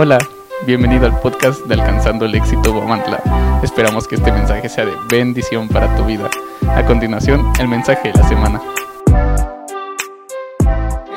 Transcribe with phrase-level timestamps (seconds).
[0.00, 0.18] Hola,
[0.64, 3.60] bienvenido al podcast de Alcanzando el Éxito Guamantla.
[3.64, 6.30] Esperamos que este mensaje sea de bendición para tu vida.
[6.68, 8.62] A continuación, el mensaje de la semana.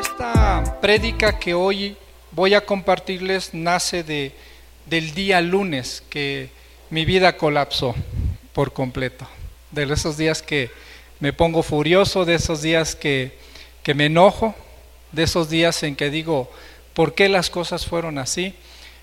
[0.02, 1.96] Esta prédica que hoy
[2.32, 4.32] voy a compartirles nace de,
[4.88, 6.50] del día lunes que
[6.90, 7.94] mi vida colapsó
[8.52, 9.28] por completo.
[9.70, 10.72] De esos días que
[11.20, 13.38] me pongo furioso, de esos días que,
[13.84, 14.56] que me enojo,
[15.12, 16.50] de esos días en que digo,
[16.96, 18.56] ¿por qué las cosas fueron así?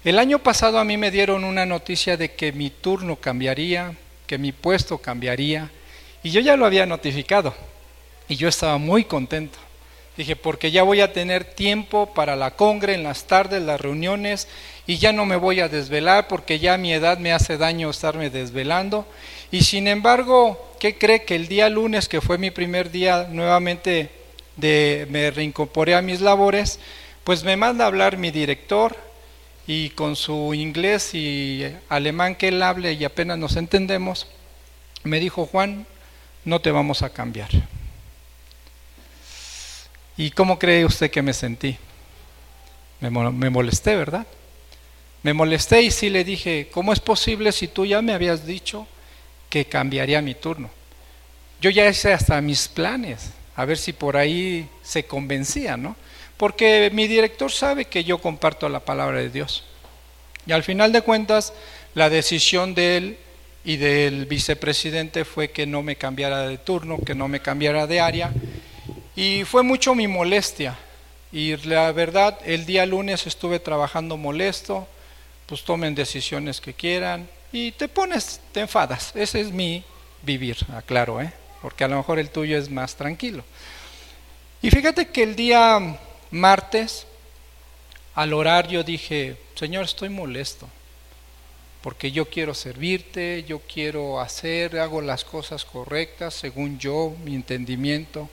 [0.05, 3.95] El año pasado a mí me dieron una noticia de que mi turno cambiaría,
[4.29, 5.71] que mi puesto cambiaría,
[6.23, 7.53] y yo ya lo había notificado,
[8.29, 9.59] y yo estaba muy contento.
[10.17, 14.47] Dije, porque ya voy a tener tiempo para la congre en las tardes, las reuniones,
[14.87, 18.31] y ya no me voy a desvelar porque ya mi edad me hace daño estarme
[18.31, 19.05] desvelando.
[19.51, 24.11] Y sin embargo, ¿qué cree que el día lunes, que fue mi primer día nuevamente
[24.57, 26.79] de me reincorporé a mis labores,
[27.25, 29.08] pues me manda a hablar mi director,
[29.69, 34.27] y con su inglés y alemán que él hable y apenas nos entendemos,
[35.05, 35.87] me dijo, Juan,
[36.47, 37.51] no te vamos a cambiar.
[40.17, 41.77] ¿Y cómo cree usted que me sentí?
[43.01, 43.11] Me,
[43.51, 44.27] molesté, ¿verdad?
[45.23, 48.87] Me molesté y sí le dije, ¿cómo es posible si tú ya me habías dicho
[49.51, 50.71] que cambiaría mi turno?
[51.61, 55.95] Yo ya hice hasta mis planes, a ver si por ahí se convencía, ¿no?
[56.39, 59.65] porque mi director sabe que yo comparto la palabra de Dios.
[60.49, 61.53] Y al final de cuentas,
[61.95, 63.19] la decisión de él
[63.65, 68.01] y del vicepresidente fue que no me cambiara de turno, que no me cambiara de
[68.01, 68.33] área.
[69.15, 70.75] Y fue mucho mi molestia.
[71.33, 74.89] Y la verdad, el día lunes estuve trabajando molesto,
[75.45, 79.13] pues tomen decisiones que quieran y te pones, te enfadas.
[79.15, 79.85] Ese es mi
[80.23, 81.31] vivir, aclaro, ¿eh?
[81.61, 83.45] porque a lo mejor el tuyo es más tranquilo.
[84.63, 85.99] Y fíjate que el día
[86.31, 87.07] martes,
[88.19, 90.69] al orar yo dije, Señor, estoy molesto,
[91.83, 98.29] porque yo quiero servirte, yo quiero hacer, hago las cosas correctas según yo, mi entendimiento.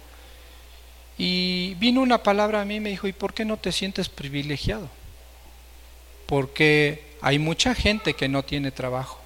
[1.19, 4.09] Y vino una palabra a mí y me dijo, ¿y por qué no te sientes
[4.09, 4.89] privilegiado?
[6.25, 9.21] Porque hay mucha gente que no tiene trabajo.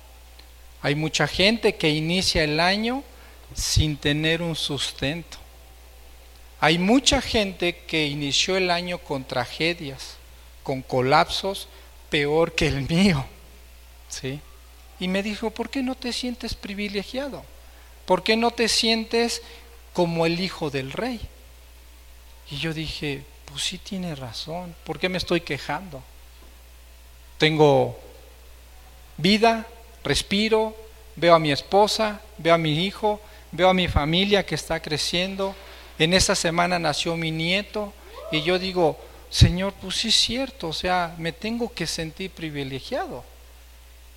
[0.82, 3.06] Hay mucha gente que inicia el año
[3.54, 5.38] sin tener un sustento.
[6.60, 10.19] Hay mucha gente que inició el año con tragedias,
[10.64, 11.68] con colapsos
[12.10, 13.26] peor que el mío.
[14.10, 14.40] ¿Sí?
[15.00, 17.44] Y me dijo, ¿por qué no te sientes privilegiado?
[18.06, 19.42] ¿Por qué no te sientes
[19.94, 21.22] como el hijo del rey?
[22.52, 26.04] Y yo dije, pues sí tiene razón, ¿por qué me estoy quejando?
[27.38, 27.98] Tengo
[29.18, 29.68] vida,
[30.04, 30.76] respiro,
[31.16, 33.22] veo a mi esposa, veo a mi hijo,
[33.52, 35.56] veo a mi familia que está creciendo,
[35.98, 37.94] en esa semana nació mi nieto
[38.32, 38.98] y yo digo,
[39.30, 43.24] Señor, pues sí es cierto, o sea, me tengo que sentir privilegiado.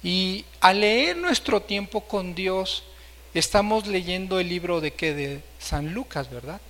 [0.03, 2.83] Y al leer nuestro tiempo con Dios,
[3.35, 5.15] estamos leyendo el libro de qué?
[5.15, 6.61] De San Lucas, ¿verdad?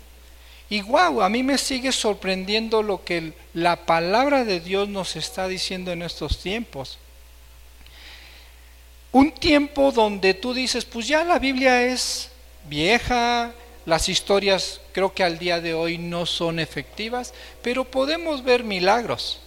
[0.68, 5.46] Y wow, a mí me sigue sorprendiendo lo que la palabra de Dios nos está
[5.46, 6.98] diciendo en estos tiempos.
[9.12, 12.30] Un tiempo donde tú dices, pues ya la Biblia es
[12.64, 13.52] vieja,
[13.86, 19.40] las historias creo que al día de hoy no son efectivas, pero podemos ver milagros.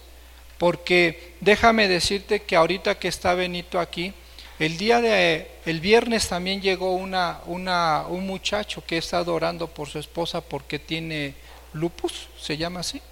[0.58, 4.12] Porque déjame decirte que ahorita que está Benito aquí,
[4.58, 9.88] el día de el viernes también llegó una, una, un muchacho que está orando por
[9.88, 11.34] su esposa porque tiene
[11.74, 13.02] lupus, se llama así.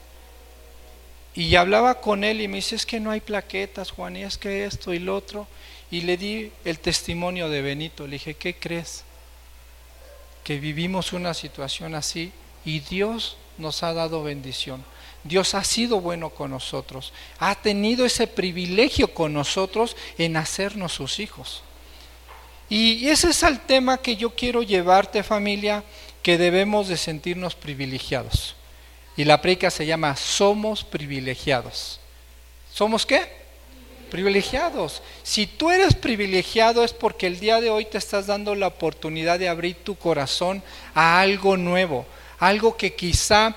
[1.35, 4.39] Y hablaba con él y me dice, es que no hay plaquetas, Juan, y es
[4.39, 5.49] que esto y lo otro.
[5.91, 8.07] Y le di el testimonio de Benito.
[8.07, 9.05] Le dije, ¿qué crees?
[10.45, 12.31] Que vivimos una situación así
[12.65, 14.85] y Dios nos ha dado bendición.
[15.25, 21.19] Dios ha sido bueno con nosotros, ha tenido ese privilegio con nosotros en hacernos sus
[21.19, 21.63] hijos.
[22.69, 25.83] Y ese es el tema que yo quiero llevarte familia,
[26.23, 28.55] que debemos de sentirnos privilegiados.
[29.17, 32.01] Y la predica se llama Somos privilegiados.
[32.73, 33.44] ¿Somos qué?
[34.15, 35.03] Privilegiados.
[35.25, 39.41] Si tú eres privilegiado es porque el día de hoy te estás dando la oportunidad
[39.41, 40.63] de abrir tu corazón
[40.95, 42.07] a algo nuevo,
[42.39, 43.57] algo que quizá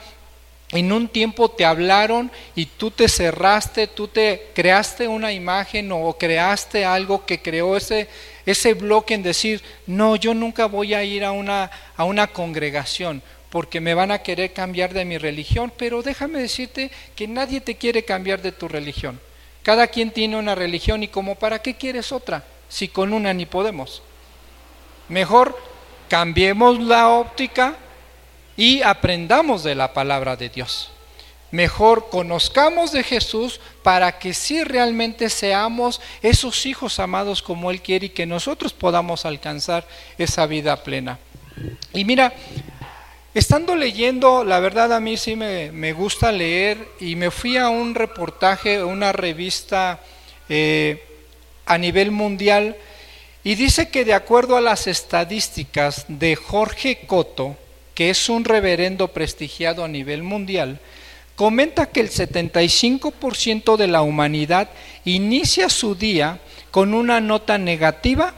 [0.72, 6.18] en un tiempo te hablaron y tú te cerraste, tú te creaste una imagen o
[6.18, 8.10] creaste algo que creó ese,
[8.48, 13.22] ese bloque en decir, no, yo nunca voy a ir a una, a una congregación
[13.52, 17.76] porque me van a querer cambiar de mi religión, pero déjame decirte que nadie te
[17.76, 19.20] quiere cambiar de tu religión.
[19.68, 23.46] Cada quien tiene una religión y como para qué quieres otra si con una ni
[23.46, 24.02] podemos.
[25.10, 25.60] Mejor
[26.08, 27.76] cambiemos la óptica
[28.56, 30.90] y aprendamos de la palabra de Dios.
[31.52, 38.06] Mejor conozcamos de Jesús para que sí realmente seamos esos hijos amados como Él quiere
[38.06, 39.86] y que nosotros podamos alcanzar
[40.18, 41.20] esa vida plena.
[41.92, 42.32] Y mira,
[43.38, 47.94] estando leyendo, la verdad a mí sí me, gusta leer y me fui a un
[47.94, 50.00] reportaje, una revista
[50.50, 51.04] eh,
[51.66, 52.76] a nivel mundial
[53.44, 57.56] y dice que de acuerdo a las estadísticas de Jorge Coto,
[57.94, 60.80] que es un reverendo prestigiado a nivel mundial,
[61.36, 64.70] comenta que el 75% de la humanidad
[65.06, 66.40] inicia su día
[66.72, 68.34] con una nota negativa,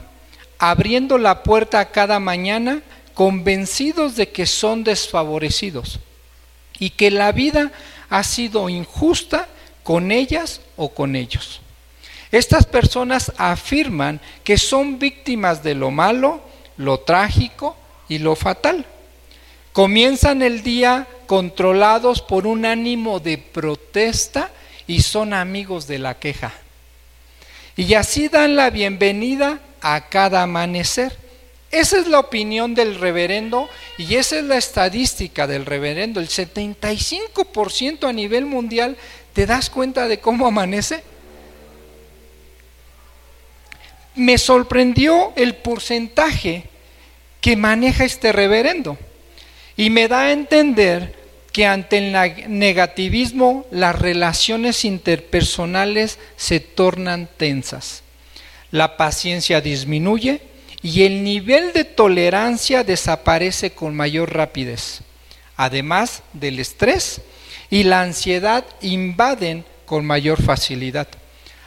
[0.58, 2.82] abriendo la puerta cada mañana
[3.20, 6.00] convencidos de que son desfavorecidos
[6.78, 7.70] y que la vida
[8.08, 9.46] ha sido injusta
[9.82, 11.60] con ellas o con ellos.
[12.32, 16.40] Estas personas afirman que son víctimas de lo malo,
[16.78, 17.76] lo trágico
[18.08, 18.86] y lo fatal.
[19.74, 24.50] Comienzan el día controlados por un ánimo de protesta
[24.86, 26.54] y son amigos de la queja.
[27.76, 31.29] Y así dan la bienvenida a cada amanecer.
[31.70, 36.18] Esa es la opinión del reverendo y esa es la estadística del reverendo.
[36.18, 38.96] El 75% a nivel mundial,
[39.32, 41.04] ¿te das cuenta de cómo amanece?
[44.16, 46.64] Me sorprendió el porcentaje
[47.40, 48.98] que maneja este reverendo
[49.76, 51.14] y me da a entender
[51.52, 52.12] que ante el
[52.48, 58.02] negativismo las relaciones interpersonales se tornan tensas.
[58.72, 60.49] La paciencia disminuye
[60.82, 65.00] y el nivel de tolerancia desaparece con mayor rapidez.
[65.56, 67.20] Además del estrés
[67.68, 71.08] y la ansiedad invaden con mayor facilidad,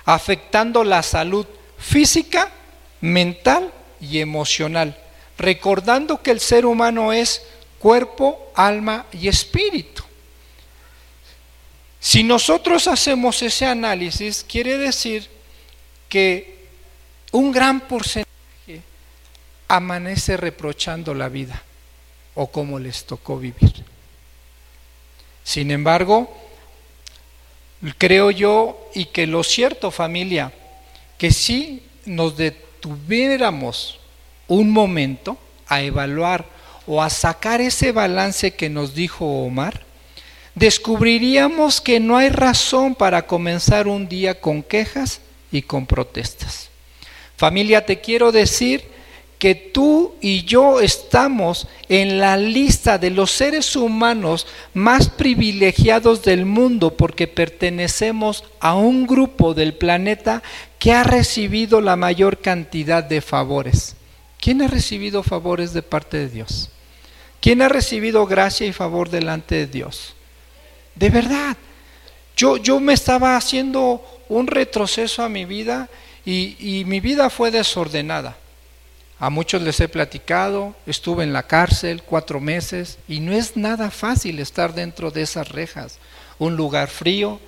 [0.06, 1.46] afectando la salud
[1.78, 2.52] física,
[3.02, 3.72] mental
[4.02, 4.98] y emocional,
[5.38, 7.44] recordando que el ser humano es
[7.78, 10.04] cuerpo, alma y espíritu.
[12.00, 15.30] Si nosotros hacemos ese análisis, quiere decir
[16.10, 16.68] que
[17.32, 18.33] un gran porcentaje
[19.68, 21.64] amanece reprochando la vida
[22.36, 23.86] o cómo les tocó vivir.
[25.44, 26.34] Sin embargo,
[27.98, 30.54] creo yo y que lo cierto familia,
[31.18, 34.00] que si nos detuviéramos
[34.48, 35.38] un momento
[35.68, 36.46] a evaluar
[36.86, 39.82] o a sacar ese balance que nos dijo Omar,
[40.56, 45.22] descubriríamos que no hay razón para comenzar un día con quejas
[45.52, 46.70] y con protestas.
[47.38, 48.93] Familia, te quiero decir
[49.44, 56.46] que tú y yo estamos en la lista de los seres humanos más privilegiados del
[56.46, 60.42] mundo porque pertenecemos a un grupo del planeta
[60.80, 63.98] que ha recibido la mayor cantidad de favores.
[64.40, 66.70] ¿Quién ha recibido favores de parte de Dios?
[67.42, 70.14] ¿Quién ha recibido gracia y favor delante de Dios?
[70.96, 71.58] De verdad,
[72.38, 75.90] yo, yo me estaba haciendo un retroceso a mi vida
[76.24, 78.38] y, y mi vida fue desordenada.
[79.24, 83.90] A muchos les he platicado, estuve en la cárcel cuatro meses y no es nada
[83.90, 85.98] fácil estar dentro de esas rejas.
[86.40, 87.40] Un lugar frío,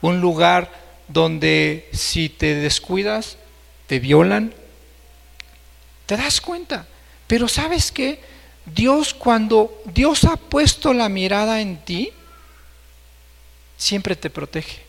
[0.00, 0.72] un lugar
[1.06, 3.36] donde si te descuidas,
[3.86, 4.54] te violan.
[6.06, 6.88] ¿Te das cuenta?
[7.26, 8.22] Pero ¿sabes qué?
[8.64, 12.14] Dios cuando Dios ha puesto la mirada en ti,
[13.76, 14.87] siempre te protege.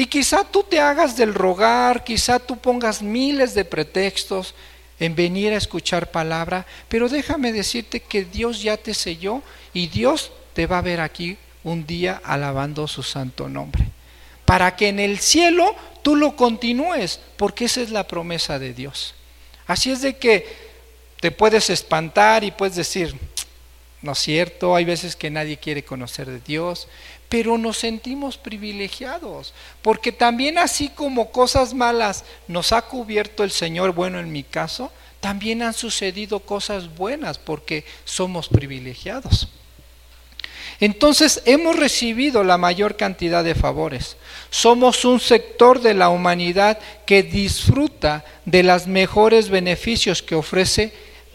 [0.00, 4.54] Y quizá tú te hagas del rogar, quizá tú pongas miles de pretextos
[4.98, 9.42] en venir a escuchar palabra, pero déjame decirte que Dios ya te selló
[9.74, 13.88] y Dios te va a ver aquí un día alabando su santo nombre.
[14.46, 19.14] Para que en el cielo tú lo continúes, porque esa es la promesa de Dios.
[19.66, 20.46] Así es de que
[21.20, 23.14] te puedes espantar y puedes decir,
[24.00, 26.88] no es cierto, hay veces que nadie quiere conocer de Dios,
[27.30, 33.92] pero nos sentimos privilegiados, porque también así como cosas malas nos ha cubierto el Señor,
[33.92, 39.48] bueno en mi caso, también han sucedido cosas buenas porque somos privilegiados.
[40.80, 44.16] Entonces hemos recibido la mayor cantidad de favores.
[44.50, 50.92] Somos un sector de la humanidad que disfruta de los mejores beneficios que ofrece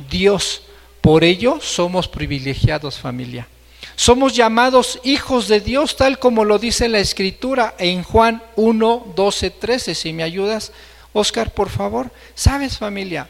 [0.10, 0.64] Dios.
[1.00, 3.48] Por ello somos privilegiados familia.
[3.96, 9.50] Somos llamados hijos de Dios tal como lo dice la escritura en Juan 1, 12,
[9.52, 9.96] 13.
[9.96, 10.72] Si me ayudas,
[11.14, 12.12] Oscar, por favor.
[12.34, 13.30] Sabes familia,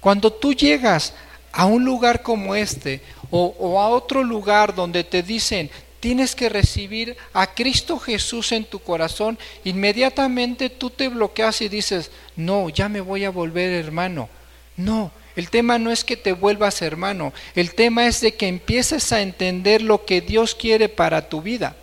[0.00, 1.14] cuando tú llegas
[1.52, 3.00] a un lugar como este
[3.30, 5.70] o, o a otro lugar donde te dicen,
[6.02, 12.10] tienes que recibir a Cristo Jesús en tu corazón, inmediatamente tú te bloqueas y dices,
[12.36, 14.28] no, ya me voy a volver hermano.
[14.76, 19.12] No, El tema no es que te vuelvas hermano, el tema es de que empieces
[19.12, 21.76] a entender lo que Dios quiere para tu vida.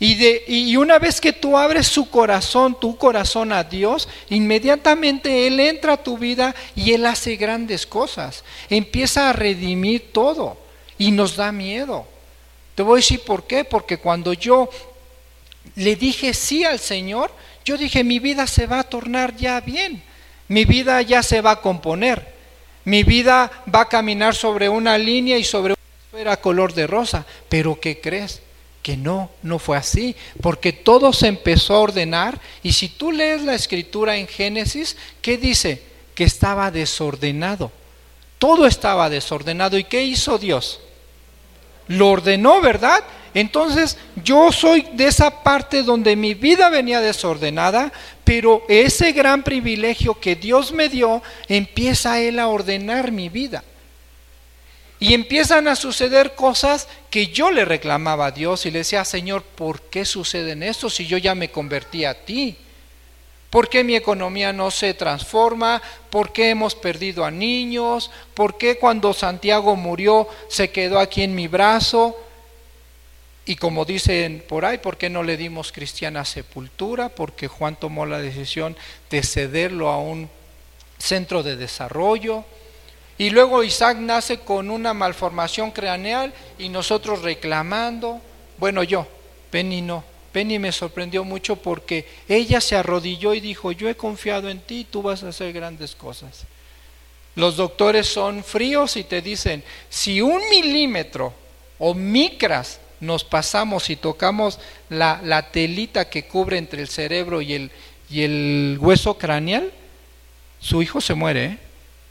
[0.00, 5.46] Y, de, y una vez que tú abres su corazón, tu corazón a Dios, inmediatamente
[5.46, 8.42] Él entra a tu vida y Él hace grandes cosas.
[8.68, 10.58] Empieza a redimir todo
[10.98, 12.04] y nos da miedo.
[12.74, 14.68] Te voy a decir por qué, porque cuando yo
[15.76, 17.30] le dije sí al Señor,
[17.64, 20.02] yo dije mi vida se va a tornar ya bien,
[20.48, 22.34] mi vida ya se va a componer,
[22.84, 27.24] mi vida va a caminar sobre una línea y sobre una esfera color de rosa.
[27.48, 28.42] Pero ¿qué crees?
[28.82, 33.42] que no, no fue así, porque todo se empezó a ordenar y si tú lees
[33.42, 35.80] la escritura en Génesis, ¿qué dice?
[36.14, 37.70] Que estaba desordenado.
[38.38, 39.78] Todo estaba desordenado.
[39.78, 40.80] ¿Y qué hizo Dios?
[41.92, 43.04] Lo ordenó, ¿verdad?
[43.34, 47.92] Entonces yo soy de esa parte donde mi vida venía desordenada,
[48.24, 53.62] pero ese gran privilegio que Dios me dio, empieza Él a ordenar mi vida.
[54.98, 59.42] Y empiezan a suceder cosas que yo le reclamaba a Dios y le decía, Señor,
[59.42, 62.56] ¿por qué suceden esto si yo ya me convertí a ti?
[63.52, 65.82] ¿Por qué mi economía no se transforma?
[66.08, 68.10] ¿Por qué hemos perdido a niños?
[68.32, 72.16] ¿Por qué cuando Santiago murió se quedó aquí en mi brazo?
[73.44, 77.10] Y como dicen por ahí, ¿por qué no le dimos cristiana sepultura?
[77.10, 78.74] Porque Juan tomó la decisión
[79.10, 80.30] de cederlo a un
[80.96, 82.46] centro de desarrollo.
[83.18, 88.18] Y luego Isaac nace con una malformación craneal y nosotros reclamando.
[88.56, 89.06] Bueno, yo,
[89.50, 90.10] Penny no.
[90.32, 94.86] Penny me sorprendió mucho porque ella se arrodilló y dijo, yo he confiado en ti,
[94.90, 96.44] tú vas a hacer grandes cosas.
[97.34, 101.32] Los doctores son fríos y te dicen, si un milímetro
[101.78, 104.58] o micras nos pasamos y tocamos
[104.88, 107.70] la, la telita que cubre entre el cerebro y el,
[108.10, 109.72] y el hueso craneal,
[110.60, 111.44] su hijo se muere.
[111.44, 111.58] ¿eh?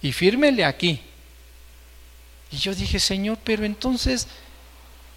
[0.01, 0.99] y fírmele aquí.
[2.51, 4.27] Y yo dije, Señor, pero entonces,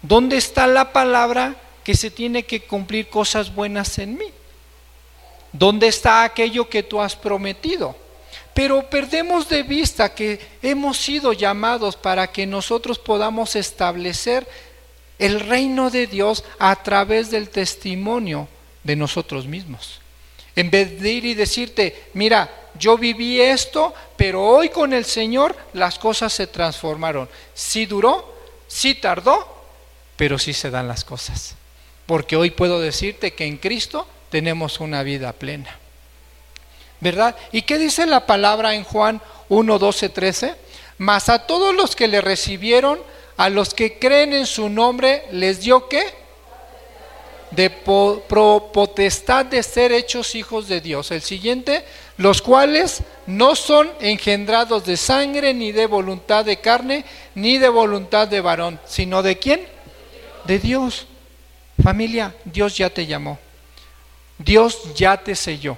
[0.01, 4.25] ¿dónde está la palabra que se tiene que cumplir cosas buenas en mí?
[5.53, 7.95] ¿Dónde está aquello que tú has prometido?
[8.55, 14.47] Pero perdemos de vista que hemos sido llamados para que nosotros podamos establecer
[15.19, 18.47] el reino de Dios a través del testimonio
[18.83, 20.01] de nosotros mismos.
[20.55, 22.49] En vez de ir y decirte, mira,
[22.79, 27.29] yo viví esto, pero hoy con el Señor las cosas se transformaron.
[27.53, 28.33] Sí duró,
[28.67, 29.53] sí tardó,
[30.15, 31.55] pero sí se dan las cosas.
[32.05, 35.79] Porque hoy puedo decirte que en Cristo tenemos una vida plena.
[36.99, 37.35] ¿Verdad?
[37.51, 40.55] ¿Y qué dice la palabra en Juan 1, 12, 13?
[40.97, 42.99] Mas a todos los que le recibieron,
[43.37, 46.25] a los que creen en su nombre, les dio qué?
[47.55, 51.11] de potestad de ser hechos hijos de Dios.
[51.11, 51.85] El siguiente,
[52.17, 58.27] los cuales no son engendrados de sangre, ni de voluntad de carne, ni de voluntad
[58.27, 59.61] de varón, sino de quién?
[60.45, 61.07] De Dios.
[61.81, 63.39] Familia, Dios ya te llamó.
[64.37, 65.77] Dios ya te selló.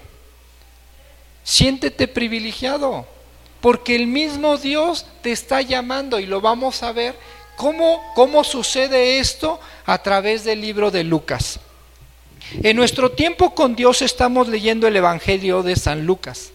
[1.44, 3.08] Siéntete privilegiado,
[3.62, 7.16] porque el mismo Dios te está llamando y lo vamos a ver
[7.56, 11.60] cómo, cómo sucede esto a través del libro de Lucas.
[12.64, 16.52] En nuestro tiempo con Dios estamos leyendo el Evangelio de San Lucas.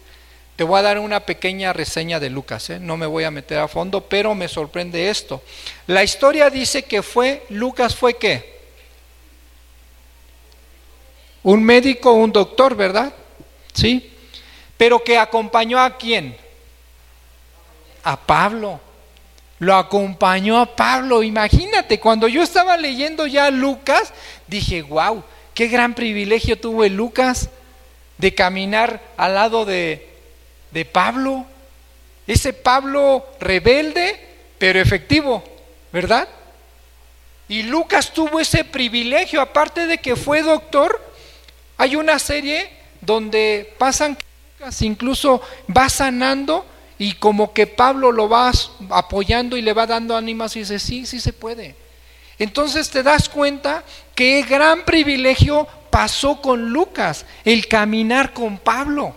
[0.55, 2.79] Te voy a dar una pequeña reseña de Lucas, ¿eh?
[2.79, 5.41] no me voy a meter a fondo, pero me sorprende esto.
[5.87, 8.52] La historia dice que fue, Lucas fue qué?
[11.43, 13.13] Un médico, un doctor, ¿verdad?
[13.73, 14.11] Sí.
[14.77, 16.35] Pero que acompañó a quién?
[18.03, 18.79] A Pablo.
[19.59, 21.21] Lo acompañó a Pablo.
[21.21, 24.13] Imagínate, cuando yo estaba leyendo ya Lucas,
[24.47, 25.23] dije, wow,
[25.53, 27.49] Qué gran privilegio tuvo el Lucas
[28.17, 30.09] de caminar al lado de,
[30.71, 31.45] de Pablo.
[32.25, 34.19] Ese Pablo rebelde,
[34.57, 35.43] pero efectivo,
[35.91, 36.27] ¿verdad?
[37.47, 40.99] Y Lucas tuvo ese privilegio, aparte de que fue doctor,
[41.77, 42.69] hay una serie
[43.01, 44.25] donde pasan que
[44.59, 45.41] Lucas incluso
[45.75, 46.65] va sanando
[46.97, 48.51] y como que Pablo lo va
[48.89, 51.75] apoyando y le va dando ánimos y dice, sí, sí se puede.
[52.39, 53.83] Entonces te das cuenta
[54.15, 59.15] qué gran privilegio pasó con Lucas, el caminar con Pablo.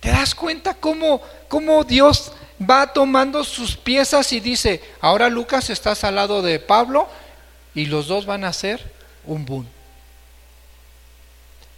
[0.00, 6.04] ¿Te das cuenta cómo, cómo Dios va tomando sus piezas y dice, ahora Lucas estás
[6.04, 7.08] al lado de Pablo
[7.74, 8.92] y los dos van a ser
[9.24, 9.66] un boom?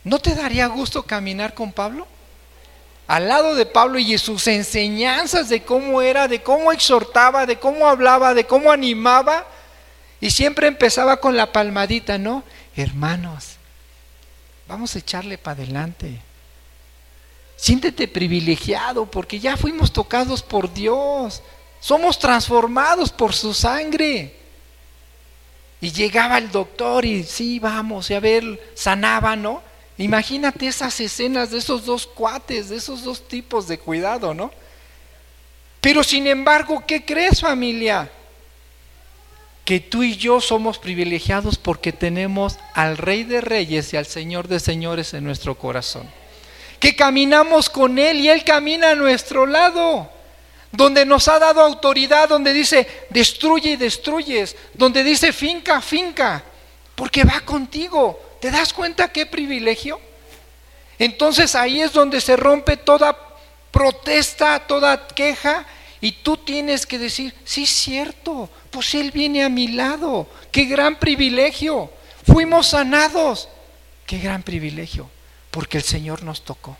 [0.06, 2.06] ¿No te daría gusto caminar con Pablo?
[3.08, 7.88] Al lado de Pablo y sus enseñanzas de cómo era, de cómo exhortaba, de cómo
[7.88, 9.44] hablaba, de cómo animaba.
[10.20, 12.44] Y siempre empezaba con la palmadita, ¿no?
[12.76, 13.56] Hermanos,
[14.68, 16.20] vamos a echarle para adelante.
[17.56, 21.42] Siéntete privilegiado porque ya fuimos tocados por Dios.
[21.80, 24.36] Somos transformados por su sangre.
[25.80, 29.65] Y llegaba el doctor y sí, vamos, y a ver, sanaba, ¿no?
[29.98, 34.50] Imagínate esas escenas de esos dos cuates, de esos dos tipos de cuidado, ¿no?
[35.80, 38.10] Pero sin embargo, ¿qué crees familia?
[39.64, 44.48] Que tú y yo somos privilegiados porque tenemos al Rey de Reyes y al Señor
[44.48, 46.08] de Señores en nuestro corazón.
[46.78, 50.10] Que caminamos con Él y Él camina a nuestro lado.
[50.72, 56.44] Donde nos ha dado autoridad, donde dice destruye y destruyes, donde dice finca, finca,
[56.94, 58.25] porque va contigo.
[58.40, 60.00] ¿Te das cuenta qué privilegio?
[60.98, 63.16] Entonces ahí es donde se rompe toda
[63.70, 65.66] protesta, toda queja,
[66.00, 70.64] y tú tienes que decir, sí es cierto, pues Él viene a mi lado, qué
[70.64, 71.90] gran privilegio,
[72.26, 73.48] fuimos sanados,
[74.06, 75.10] qué gran privilegio,
[75.50, 76.76] porque el Señor nos tocó.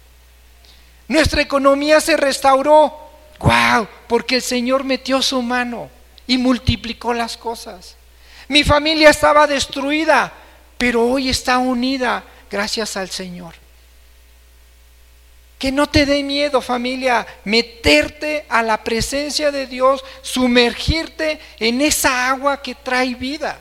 [1.09, 5.91] Nuestra economía se restauró, wow, porque el Señor metió su mano
[6.27, 7.97] y multiplicó las cosas.
[8.49, 10.33] Mi familia estaba destruida,
[10.79, 13.55] pero hoy está unida gracias al Señor.
[15.59, 22.29] Que no te dé miedo familia, meterte a la presencia de Dios, sumergirte en esa
[22.29, 23.59] agua que trae vida.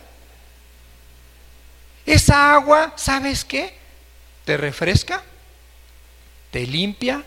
[2.06, 3.74] Esa agua, ¿sabes qué?
[4.44, 5.24] Te refresca,
[6.52, 7.24] te limpia,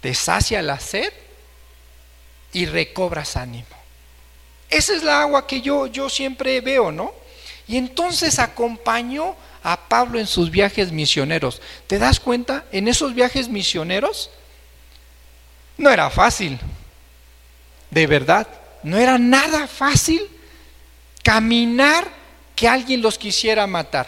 [0.00, 1.12] te sacia la sed
[2.52, 3.66] y recobras ánimo.
[4.68, 7.14] Esa es la agua que yo, yo siempre veo, ¿no?
[7.68, 11.60] Y entonces acompañó a Pablo en sus viajes misioneros.
[11.86, 12.64] ¿Te das cuenta?
[12.70, 14.30] En esos viajes misioneros
[15.76, 16.58] no era fácil.
[17.90, 18.46] De verdad,
[18.82, 20.22] no era nada fácil
[21.22, 22.08] caminar
[22.54, 24.06] que alguien los quisiera matar.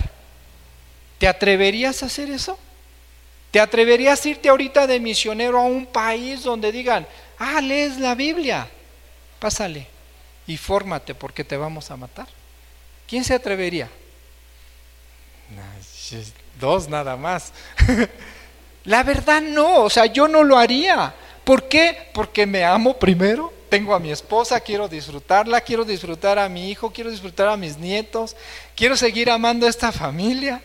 [1.18, 2.58] ¿Te atreverías a hacer eso?
[3.50, 7.06] ¿Te atreverías a irte ahorita de misionero a un país donde digan,
[7.38, 8.68] ah, lees la Biblia?
[9.40, 9.86] Pásale
[10.46, 12.37] y fórmate porque te vamos a matar.
[13.08, 13.88] ¿Quién se atrevería?
[16.60, 17.52] Dos nada más.
[18.84, 21.14] La verdad no, o sea, yo no lo haría.
[21.42, 22.10] ¿Por qué?
[22.12, 26.92] Porque me amo primero, tengo a mi esposa, quiero disfrutarla, quiero disfrutar a mi hijo,
[26.92, 28.36] quiero disfrutar a mis nietos,
[28.76, 30.62] quiero seguir amando a esta familia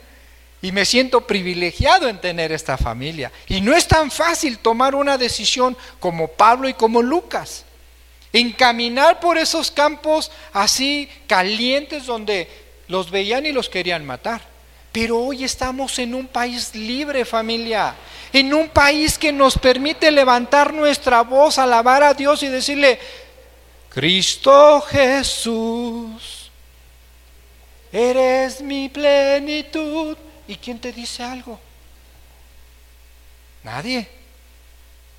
[0.62, 3.32] y me siento privilegiado en tener esta familia.
[3.48, 7.66] Y no es tan fácil tomar una decisión como Pablo y como Lucas
[8.34, 12.50] encaminar por esos campos así calientes donde
[12.88, 14.42] los veían y los querían matar.
[14.92, 17.96] Pero hoy estamos en un país libre, familia,
[18.32, 23.00] en un país que nos permite levantar nuestra voz, alabar a Dios y decirle,
[23.90, 26.52] Cristo Jesús,
[27.92, 30.18] eres mi plenitud.
[30.48, 31.60] ¿Y quién te dice algo?
[33.64, 34.08] Nadie.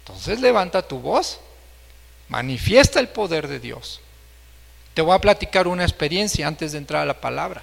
[0.01, 1.41] Entonces levanta tu voz
[2.35, 4.01] Manifiesta el poder de Dios.
[4.93, 7.63] Te voy a platicar una experiencia antes de entrar a la palabra.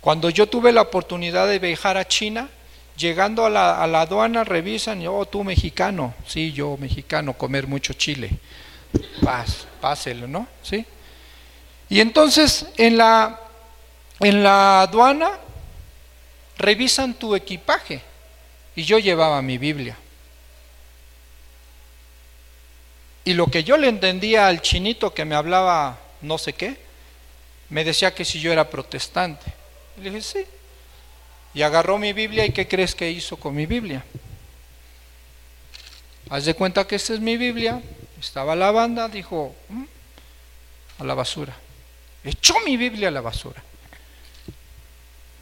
[0.00, 2.48] Cuando yo tuve la oportunidad de viajar a China,
[2.96, 8.30] llegando a la, aduana revisan, oh, tú mexicano, sí, yo mexicano, comer mucho chile.
[9.22, 10.48] Pás, páselo, ¿no?
[10.60, 10.84] ¿Sí?
[11.88, 13.38] Y entonces en la,
[14.18, 15.38] en la aduana
[16.56, 18.02] revisan tu equipaje.
[18.74, 19.96] Y yo llevaba mi Biblia.
[23.28, 26.78] Y lo que yo le entendía al chinito que me hablaba no sé qué,
[27.68, 29.52] me decía que si yo era protestante.
[29.98, 30.46] Y le dije, sí.
[31.52, 34.02] Y agarró mi Biblia y ¿qué crees que hizo con mi Biblia?
[36.30, 37.82] Haz de cuenta que esta es mi Biblia.
[38.18, 39.84] Estaba la banda, dijo, mm,
[41.00, 41.54] a la basura.
[42.24, 43.62] Echó mi Biblia a la basura.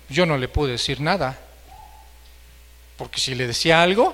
[0.09, 1.39] Yo no le pude decir nada,
[2.97, 4.13] porque si le decía algo,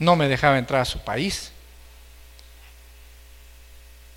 [0.00, 1.52] no me dejaba entrar a su país.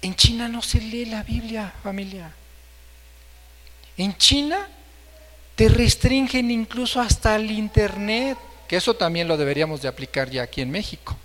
[0.01, 2.31] En China no se lee la Biblia, familia.
[3.97, 4.67] En China
[5.55, 10.61] te restringen incluso hasta el Internet, que eso también lo deberíamos de aplicar ya aquí
[10.61, 11.17] en México.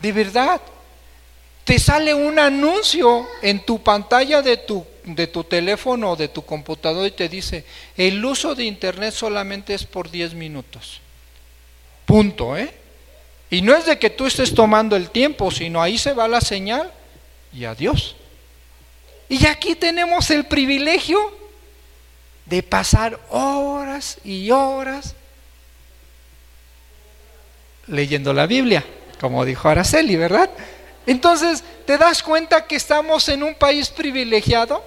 [0.00, 0.60] De verdad,
[1.64, 6.44] te sale un anuncio en tu pantalla de tu, de tu teléfono o de tu
[6.44, 7.64] computador y te dice,
[7.96, 11.00] el uso de Internet solamente es por 10 minutos.
[12.06, 12.72] Punto, ¿eh?
[13.50, 16.40] Y no es de que tú estés tomando el tiempo, sino ahí se va la
[16.40, 16.92] señal
[17.52, 18.16] y a Dios.
[19.28, 21.18] Y aquí tenemos el privilegio
[22.46, 25.14] de pasar horas y horas
[27.86, 28.84] leyendo la Biblia,
[29.20, 30.50] como dijo Araceli, ¿verdad?
[31.06, 34.84] Entonces, ¿te das cuenta que estamos en un país privilegiado?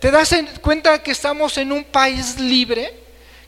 [0.00, 2.92] ¿Te das cuenta que estamos en un país libre?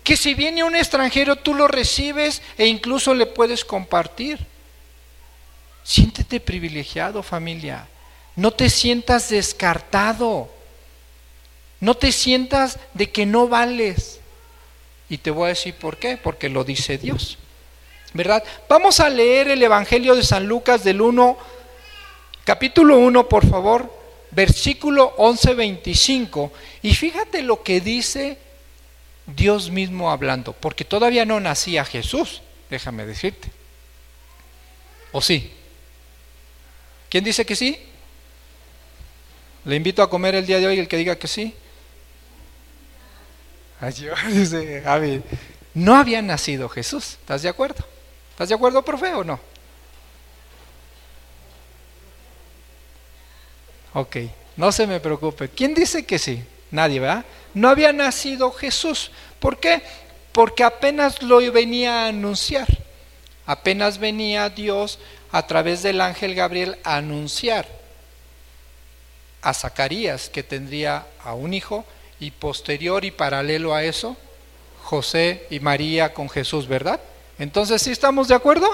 [0.03, 4.39] Que si viene un extranjero tú lo recibes e incluso le puedes compartir.
[5.85, 7.87] Siéntete privilegiado familia.
[8.39, 10.49] No te sientas descartado.
[11.81, 14.21] No te sientas de que no vales.
[15.09, 17.37] Y te voy a decir por qué, porque lo dice Dios.
[18.15, 18.45] ¿Verdad?
[18.69, 21.37] Vamos a leer el Evangelio de San Lucas del 1,
[22.45, 23.93] capítulo 1, por favor,
[24.31, 26.53] versículo 11, 25.
[26.83, 28.39] Y fíjate lo que dice
[29.27, 33.51] Dios mismo hablando, porque todavía no nacía Jesús, déjame decirte.
[35.11, 35.53] ¿O sí?
[37.09, 37.88] ¿Quién dice que sí?
[39.65, 41.55] Le invito a comer el día de hoy el que diga que sí.
[44.33, 44.83] dice
[45.75, 47.85] no había nacido Jesús, ¿estás de acuerdo?
[48.31, 49.39] ¿Estás de acuerdo, profe, o no?
[53.95, 54.17] Ok,
[54.57, 55.49] no se me preocupe.
[55.49, 56.43] ¿Quién dice que sí?
[56.73, 57.25] Nadie, ¿verdad?
[57.55, 59.13] No había nacido Jesús.
[59.39, 59.83] ¿Por qué?
[60.33, 62.67] Porque apenas lo venía a anunciar.
[63.47, 64.99] Apenas venía Dios
[65.31, 67.78] a través del ángel Gabriel a anunciar
[69.43, 71.85] a Zacarías que tendría a un hijo
[72.21, 74.17] y posterior y paralelo a eso,
[74.83, 77.01] José y María con Jesús, ¿verdad?
[77.39, 78.69] Entonces, ¿sí estamos de acuerdo?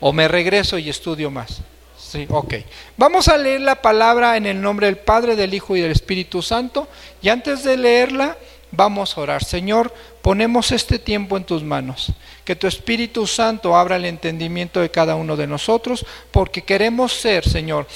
[0.00, 1.62] ¿O me regreso y estudio más?
[1.98, 2.54] Sí, ok.
[2.96, 6.42] Vamos a leer la palabra en el nombre del Padre, del Hijo y del Espíritu
[6.42, 6.88] Santo.
[7.22, 8.36] Y antes de leerla,
[8.70, 9.44] vamos a orar.
[9.44, 12.12] Señor, ponemos este tiempo en tus manos.
[12.44, 17.48] Que tu Espíritu Santo abra el entendimiento de cada uno de nosotros, porque queremos ser,
[17.48, 17.86] Señor,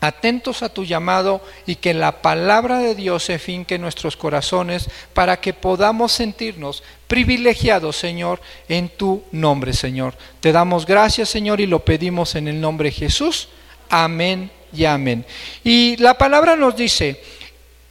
[0.00, 4.88] atentos a tu llamado y que la palabra de Dios se finque en nuestros corazones
[5.12, 10.14] para que podamos sentirnos privilegiados, Señor, en tu nombre, Señor.
[10.40, 13.48] Te damos gracias, Señor, y lo pedimos en el nombre de Jesús.
[13.90, 15.26] Amén y amén.
[15.62, 17.20] Y la palabra nos dice,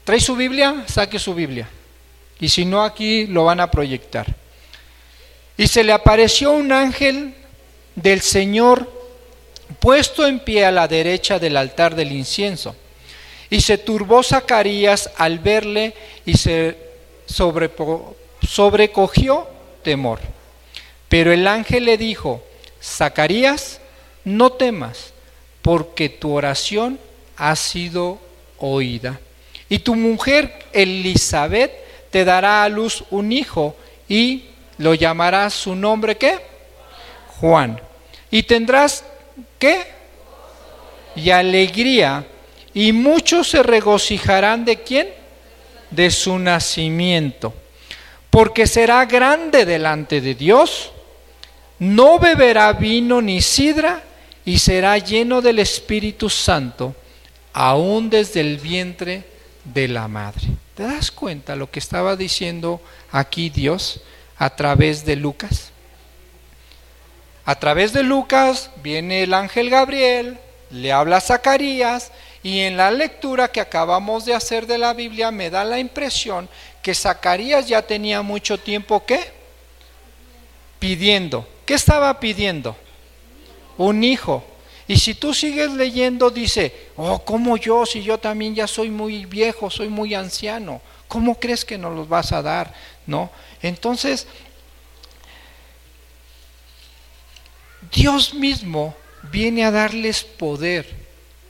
[0.03, 0.83] ¿trae su Biblia?
[0.87, 1.69] Saque su Biblia.
[2.39, 4.25] Y si no, aquí lo van a proyectar.
[5.57, 7.35] Y se le apareció un ángel
[7.95, 8.98] del Señor
[9.79, 12.75] puesto en pie a la derecha del altar del incienso.
[13.49, 15.93] Y se turbó Zacarías al verle
[16.25, 16.77] y se
[18.41, 19.47] sobrecogió
[19.83, 20.19] temor.
[21.07, 22.43] Pero el ángel le dijo,
[22.81, 23.79] Zacarías,
[24.23, 25.13] no temas,
[25.61, 26.99] porque tu oración
[27.37, 28.19] ha sido
[28.59, 29.19] oída.
[29.67, 31.71] Y tu mujer Elizabeth
[32.11, 33.75] te dará a luz un hijo
[34.07, 34.45] y
[34.77, 36.39] lo llamarás su nombre ¿qué?
[37.39, 37.79] Juan.
[38.31, 39.03] Y tendrás
[39.59, 39.85] ¿qué?
[41.15, 42.25] Y alegría.
[42.73, 45.09] Y muchos se regocijarán de quién?
[45.91, 47.53] De su nacimiento.
[48.29, 50.91] Porque será grande delante de Dios.
[51.79, 54.03] No beberá vino ni sidra
[54.45, 56.95] y será lleno del Espíritu Santo,
[57.53, 59.23] aún desde el vientre
[59.63, 60.47] de la madre.
[60.75, 64.01] ¿Te das cuenta lo que estaba diciendo aquí Dios
[64.37, 65.71] a través de Lucas?
[67.49, 70.37] A través de Lucas viene el ángel Gabriel,
[70.69, 72.11] le habla a Zacarías
[72.43, 76.47] y en la lectura que acabamos de hacer de la Biblia me da la impresión
[76.83, 79.31] que Zacarías ya tenía mucho tiempo ¿qué?
[80.77, 81.47] pidiendo.
[81.65, 82.75] ¿Qué estaba pidiendo?
[83.79, 84.43] Un hijo.
[84.87, 87.83] Y si tú sigues leyendo, dice, oh, ¿cómo yo?
[87.87, 92.07] Si yo también ya soy muy viejo, soy muy anciano, ¿cómo crees que nos los
[92.07, 92.71] vas a dar?
[93.07, 93.31] ¿No?
[93.63, 94.27] Entonces,
[97.91, 98.95] Dios mismo
[99.31, 100.87] viene a darles poder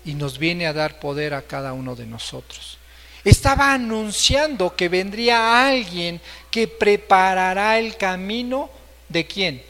[0.06, 2.78] y nos viene a dar poder a cada uno de nosotros.
[3.24, 8.70] Estaba anunciando que vendría alguien que preparará el camino
[9.10, 9.62] de quién?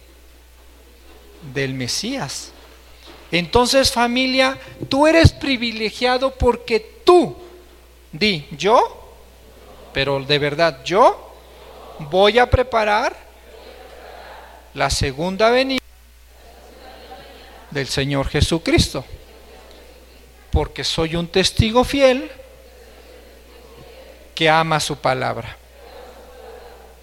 [1.54, 2.52] Del Mesías.
[3.32, 7.36] Entonces familia, tú eres privilegiado porque tú,
[8.12, 9.16] di, yo,
[9.94, 11.36] pero de verdad, yo
[12.00, 13.16] voy a preparar
[14.74, 15.79] la segunda venida
[17.72, 19.06] del Señor Jesucristo.
[20.52, 22.32] Porque soy un testigo fiel
[24.34, 25.58] que ama su palabra.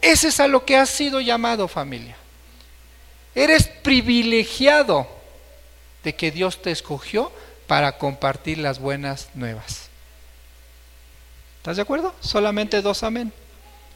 [0.00, 2.16] Ese es a lo que has sido llamado familia.
[3.34, 5.06] Eres privilegiado
[6.02, 7.30] de que Dios te escogió
[7.66, 9.88] para compartir las buenas nuevas.
[11.58, 12.14] ¿Estás de acuerdo?
[12.20, 13.32] Solamente dos amén.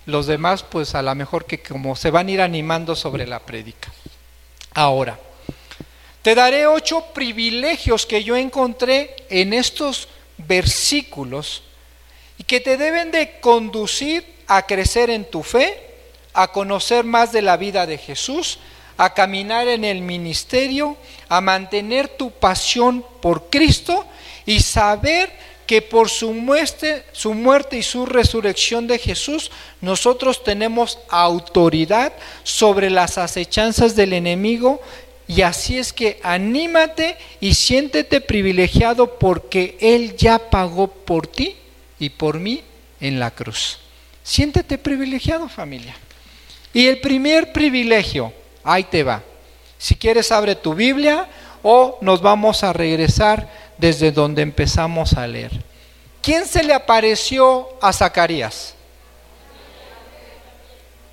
[0.07, 3.39] Los demás, pues a lo mejor que como se van a ir animando sobre la
[3.39, 3.93] prédica.
[4.75, 5.19] Ahora,
[6.23, 11.63] te daré ocho privilegios que yo encontré en estos versículos
[12.39, 15.79] y que te deben de conducir a crecer en tu fe,
[16.33, 18.59] a conocer más de la vida de Jesús,
[18.97, 20.97] a caminar en el ministerio,
[21.29, 24.05] a mantener tu pasión por Cristo
[24.45, 25.31] y saber
[25.67, 32.91] que por su muerte, su muerte y su resurrección de Jesús, nosotros tenemos autoridad sobre
[32.91, 34.83] las acechanzas del enemigo.
[35.31, 41.55] Y así es que anímate y siéntete privilegiado porque Él ya pagó por ti
[42.01, 42.64] y por mí
[43.01, 43.79] en la cruz.
[44.25, 45.95] Siéntete privilegiado familia.
[46.75, 48.33] Y el primer privilegio,
[48.64, 49.23] ahí te va.
[49.79, 51.29] Si quieres abre tu Biblia
[51.62, 55.53] o nos vamos a regresar desde donde empezamos a leer.
[56.23, 58.75] ¿Quién se le apareció a Zacarías?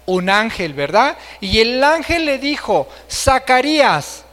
[0.08, 1.18] Un ángel, ¿verdad?
[1.40, 4.24] Y el ángel le dijo, Zacarías,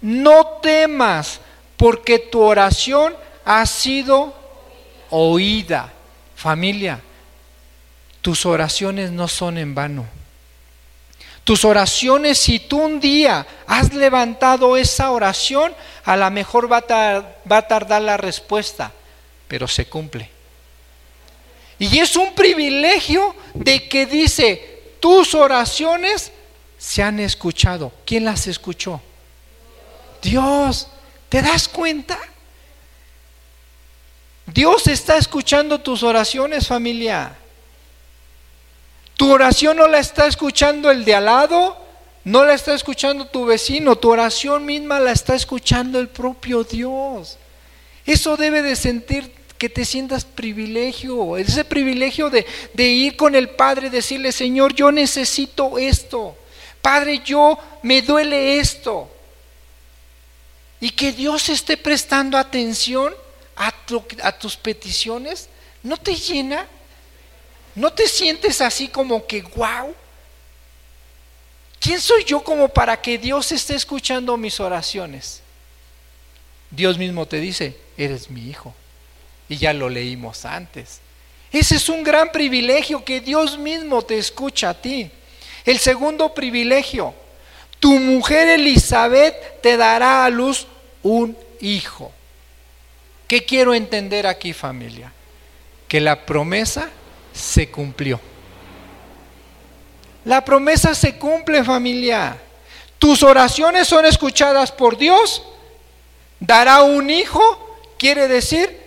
[0.00, 1.40] no temas,
[1.76, 4.34] porque tu oración ha sido
[5.10, 5.92] oída.
[6.34, 7.00] Familia,
[8.20, 10.06] tus oraciones no son en vano.
[11.44, 17.68] Tus oraciones, si tú un día has levantado esa oración, a lo mejor va a,
[17.68, 18.92] tardar la respuesta,
[19.46, 20.30] pero se cumple.
[21.78, 24.73] Y es un privilegio de que dice,
[25.04, 26.32] tus oraciones
[26.78, 27.92] se han escuchado.
[28.06, 29.02] ¿Quién las escuchó?
[30.22, 30.88] Dios.
[31.28, 32.18] ¿Te das cuenta?
[34.46, 37.36] Dios está escuchando tus oraciones, familia.
[39.18, 41.76] Tu oración no la está escuchando el de al lado,
[42.24, 47.36] no la está escuchando tu vecino, tu oración misma la está escuchando el propio Dios.
[48.06, 52.44] Eso debe de sentir que te sientas privilegio, ese privilegio de,
[52.76, 56.36] ir con el Padre decirle, Señor, yo necesito esto.
[56.82, 59.10] Padre, yo me duele esto.
[60.80, 63.14] Y que Dios esté prestando atención
[63.56, 63.72] a,
[64.22, 65.48] a tus peticiones,
[65.82, 66.66] ¿no te llena?
[67.74, 69.94] ¿No te sientes así como que, wow?
[71.80, 75.42] ¿Quién soy yo como para que Dios esté escuchando mis oraciones?
[76.70, 78.74] Dios mismo te dice, eres mi hijo.
[79.48, 81.00] Y ya lo leímos antes.
[81.52, 85.10] Ese es un gran privilegio que Dios mismo te escucha a ti.
[85.64, 87.14] El segundo privilegio,
[87.78, 90.66] tu mujer Elizabeth te dará a luz
[91.02, 92.10] un hijo.
[93.28, 95.12] ¿Qué quiero entender aquí familia?
[95.86, 96.88] Que la promesa
[97.32, 98.20] se cumplió.
[100.24, 102.36] La promesa se cumple familia.
[102.98, 105.42] Tus oraciones son escuchadas por Dios.
[106.40, 108.83] Dará un hijo, quiere decir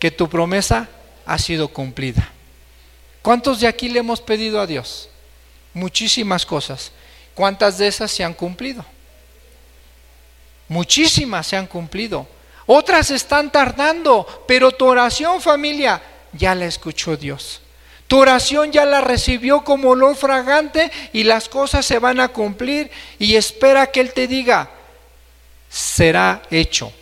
[0.00, 0.88] que tu promesa
[1.24, 2.32] ha sido cumplida.
[3.22, 5.08] ¿Cuántos de aquí le hemos pedido a Dios?
[5.74, 6.90] Muchísimas cosas.
[7.34, 8.84] ¿Cuántas de esas se han cumplido?
[10.68, 12.26] Muchísimas se han cumplido.
[12.66, 17.60] Otras están tardando, pero tu oración familia ya la escuchó Dios.
[18.06, 22.90] Tu oración ya la recibió como olor fragante y las cosas se van a cumplir
[23.18, 24.70] y espera que Él te diga,
[25.68, 26.92] será hecho,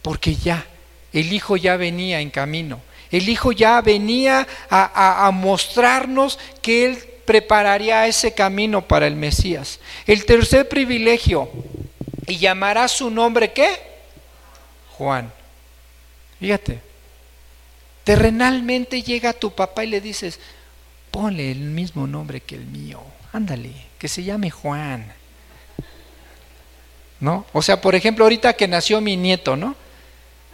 [0.00, 0.64] porque ya,
[1.12, 6.98] el Hijo ya venía en camino, el Hijo ya venía a, a mostrarnos que Él
[7.24, 9.80] prepararía ese camino para el Mesías.
[10.06, 11.50] El tercer privilegio,
[12.26, 13.68] y llamará su nombre ¿qué?
[14.96, 15.32] Juan.
[16.38, 16.80] Fíjate,
[18.08, 20.40] Terrenalmente llega tu papá y le dices,
[21.10, 23.02] ponle el mismo nombre que el mío,
[23.34, 25.12] ándale, que se llame Juan.
[27.20, 27.44] ¿No?
[27.52, 29.76] O sea, por ejemplo, ahorita que nació mi nieto, ¿no?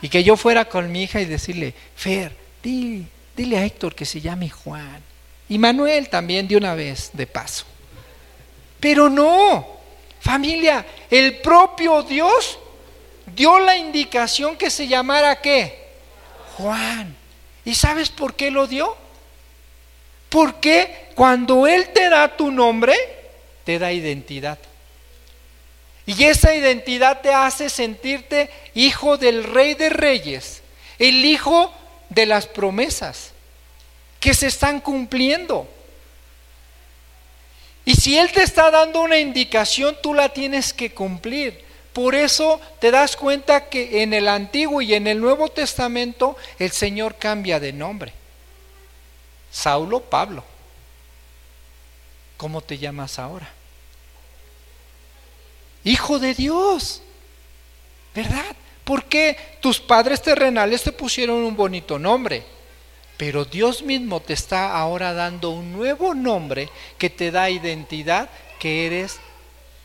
[0.05, 4.05] Y que yo fuera con mi hija y decirle, Fer, dile, dile a Héctor que
[4.05, 5.03] se llame Juan.
[5.49, 7.65] Y Manuel también de una vez, de paso.
[8.79, 9.67] Pero no,
[10.21, 12.59] familia, el propio Dios
[13.35, 15.89] dio la indicación que se llamara qué?
[16.59, 17.17] Juan.
[17.65, 18.95] ¿Y sabes por qué lo dio?
[20.29, 22.95] Porque cuando Él te da tu nombre,
[23.65, 24.59] te da identidad.
[26.07, 30.63] Y esa identidad te hace sentirte hijo del rey de reyes,
[30.99, 31.73] el hijo
[32.11, 33.33] de las promesas
[34.21, 35.69] que se están cumpliendo.
[37.87, 41.65] Y si Él te está dando una indicación, tú la tienes que cumplir.
[41.93, 46.73] Por eso te das cuenta que en el Antiguo y en el Nuevo Testamento el
[46.73, 48.13] Señor cambia de nombre.
[49.51, 50.45] Saulo, Pablo.
[52.37, 53.49] ¿Cómo te llamas ahora?
[55.85, 57.03] Hijo de Dios.
[58.15, 58.57] ¿Verdad?
[58.85, 62.45] Porque tus padres terrenales te pusieron un bonito nombre,
[63.17, 66.69] pero Dios mismo te está ahora dando un nuevo nombre
[66.99, 69.19] que te da identidad que eres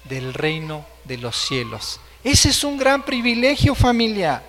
[0.03, 1.99] del reino de los cielos.
[2.23, 4.43] Ese es un gran privilegio familia.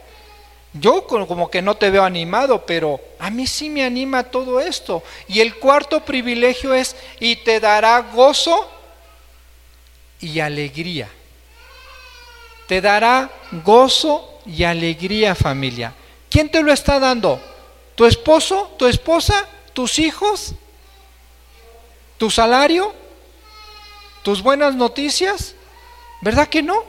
[0.72, 5.02] Yo como que no te veo animado, pero a mí sí me anima todo esto.
[5.26, 8.68] Y el cuarto privilegio es, y te dará gozo
[10.20, 11.08] y alegría.
[12.70, 13.28] Te dará
[13.64, 15.92] gozo y alegría familia.
[16.30, 17.40] ¿Quién te lo está dando?
[17.96, 18.70] ¿Tu esposo?
[18.78, 19.44] ¿Tu esposa?
[19.72, 20.54] ¿Tus hijos?
[22.16, 22.94] ¿Tu salario?
[24.22, 25.56] ¿Tus buenas noticias?
[26.20, 26.85] ¿Verdad que no?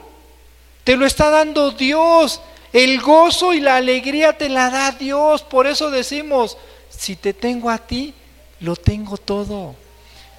[0.84, 2.40] Te lo está dando Dios.
[2.72, 5.42] El gozo y la alegría te la da Dios.
[5.42, 6.58] Por eso decimos,
[6.90, 8.14] si te tengo a ti,
[8.60, 9.74] lo tengo todo.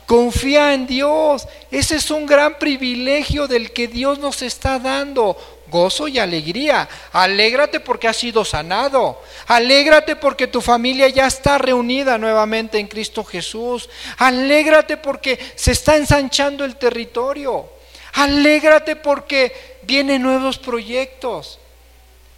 [0.05, 1.47] Confía en Dios.
[1.71, 5.37] Ese es un gran privilegio del que Dios nos está dando.
[5.67, 6.87] Gozo y alegría.
[7.11, 9.21] Alégrate porque has sido sanado.
[9.47, 13.89] Alégrate porque tu familia ya está reunida nuevamente en Cristo Jesús.
[14.17, 17.67] Alégrate porque se está ensanchando el territorio.
[18.13, 21.59] Alégrate porque vienen nuevos proyectos.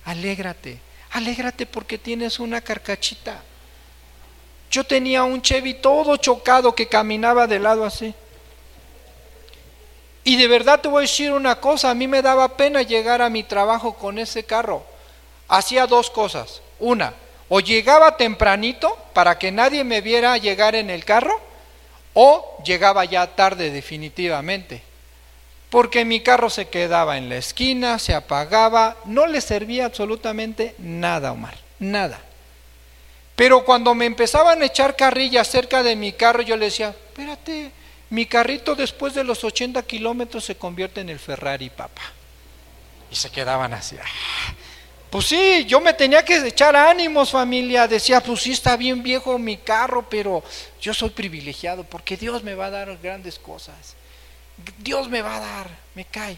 [0.06, 0.80] Alégrate.
[1.12, 3.42] Alégrate porque tienes una carcachita.
[4.70, 8.14] Yo tenía un Chevy todo chocado que caminaba de lado así.
[10.24, 13.22] Y de verdad te voy a decir una cosa, a mí me daba pena llegar
[13.22, 14.84] a mi trabajo con ese carro.
[15.48, 16.62] Hacía dos cosas.
[16.80, 17.14] Una,
[17.48, 21.40] o llegaba tempranito para que nadie me viera llegar en el carro,
[22.16, 24.82] o llegaba ya tarde definitivamente.
[25.70, 31.34] Porque mi carro se quedaba en la esquina, se apagaba, no le servía absolutamente nada,
[31.34, 32.20] Omar, nada.
[33.36, 37.72] Pero cuando me empezaban a echar carrilla cerca de mi carro, yo le decía, espérate,
[38.10, 42.02] mi carrito después de los 80 kilómetros se convierte en el Ferrari, papá.
[43.12, 43.98] Y se quedaban así.
[44.02, 44.54] Ah".
[45.10, 47.88] Pues sí, yo me tenía que echar ánimos, familia.
[47.88, 50.44] Decía, pues sí, está bien viejo mi carro, pero
[50.82, 53.96] yo soy privilegiado porque Dios me va a dar grandes cosas.
[54.78, 56.38] Dios me va a dar, me cae.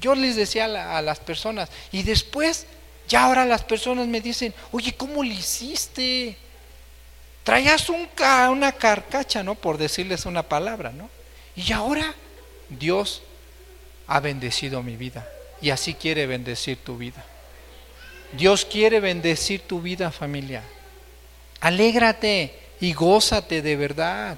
[0.00, 2.66] Yo les decía a, a las personas, y después
[3.08, 6.36] ya ahora las personas me dicen, oye, ¿cómo le hiciste?
[7.42, 8.06] Traías un,
[8.50, 9.54] una carcacha, ¿no?
[9.54, 11.08] Por decirles una palabra, ¿no?
[11.56, 12.14] Y ahora
[12.68, 13.22] Dios
[14.06, 15.26] ha bendecido mi vida
[15.60, 17.24] y así quiere bendecir tu vida.
[18.32, 20.62] Dios quiere bendecir tu vida, familia.
[21.60, 24.36] Alégrate y gózate de verdad.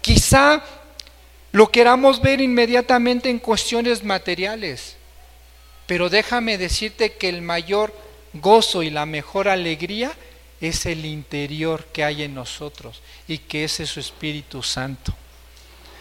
[0.00, 0.62] Quizá
[1.52, 4.96] lo queramos ver inmediatamente en cuestiones materiales.
[5.86, 7.94] Pero déjame decirte que el mayor
[8.34, 10.12] gozo y la mejor alegría
[10.60, 15.14] es el interior que hay en nosotros y que ese es su Espíritu Santo.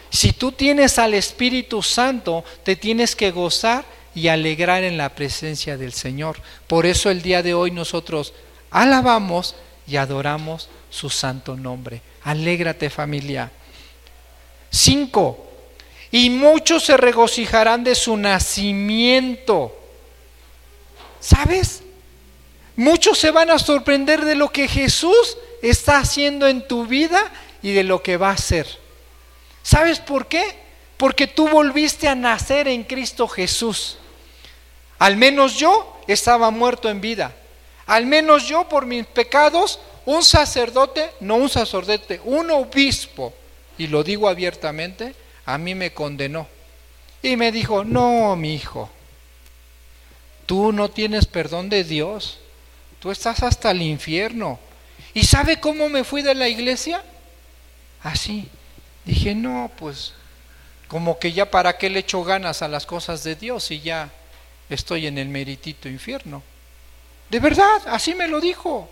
[0.10, 3.84] Si tú tienes al Espíritu Santo, te tienes que gozar
[4.16, 6.38] y alegrar en la presencia del Señor.
[6.68, 8.34] Por eso el día de hoy nosotros
[8.70, 9.56] alabamos
[9.88, 12.02] y adoramos su santo nombre.
[12.24, 13.52] Alégrate familia.
[14.70, 15.53] Cinco,
[16.14, 19.76] y muchos se regocijarán de su nacimiento.
[21.20, 21.82] ¿Sabes?
[22.76, 27.32] Muchos se van a sorprender de lo que Jesús está haciendo en tu vida
[27.64, 28.68] y de lo que va a hacer.
[29.64, 30.44] ¿Sabes por qué?
[30.98, 33.98] Porque tú volviste a nacer en Cristo Jesús.
[35.00, 37.36] Al menos yo estaba muerto en vida.
[37.88, 43.34] Al menos yo por mis pecados, un sacerdote, no un sacerdote, un obispo,
[43.80, 46.48] y lo digo abiertamente, a mí me condenó.
[47.22, 48.90] Y me dijo, no, mi hijo,
[50.46, 52.40] tú no tienes perdón de Dios,
[53.00, 54.60] tú estás hasta el infierno.
[55.14, 57.04] ¿Y sabe cómo me fui de la iglesia?
[58.02, 58.50] Así.
[59.06, 60.14] Dije, no, pues
[60.88, 64.12] como que ya para qué le echo ganas a las cosas de Dios y ya
[64.70, 66.44] estoy en el meritito infierno.
[67.30, 68.90] De verdad, así me lo dijo.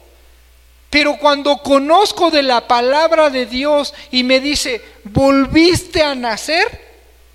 [0.91, 6.67] Pero cuando conozco de la palabra de Dios y me dice, volviste a nacer,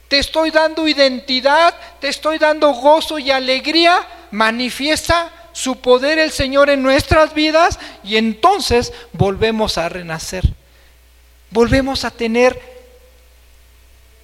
[0.08, 6.68] te estoy dando identidad, te estoy dando gozo y alegría, manifiesta su poder el Señor
[6.68, 10.44] en nuestras vidas y entonces volvemos a renacer.
[11.48, 12.60] Volvemos a tener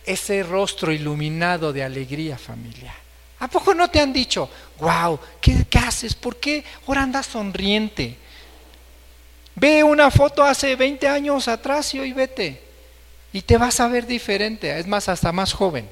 [0.04, 2.94] ese rostro iluminado de alegría, familia.
[3.38, 6.14] ¿A poco no te han dicho, wow, ¿qué, qué haces?
[6.14, 8.18] ¿Por qué ahora andas sonriente?
[9.54, 12.60] Ve una foto hace 20 años atrás y hoy vete.
[13.32, 15.88] Y te vas a ver diferente, es más, hasta más joven.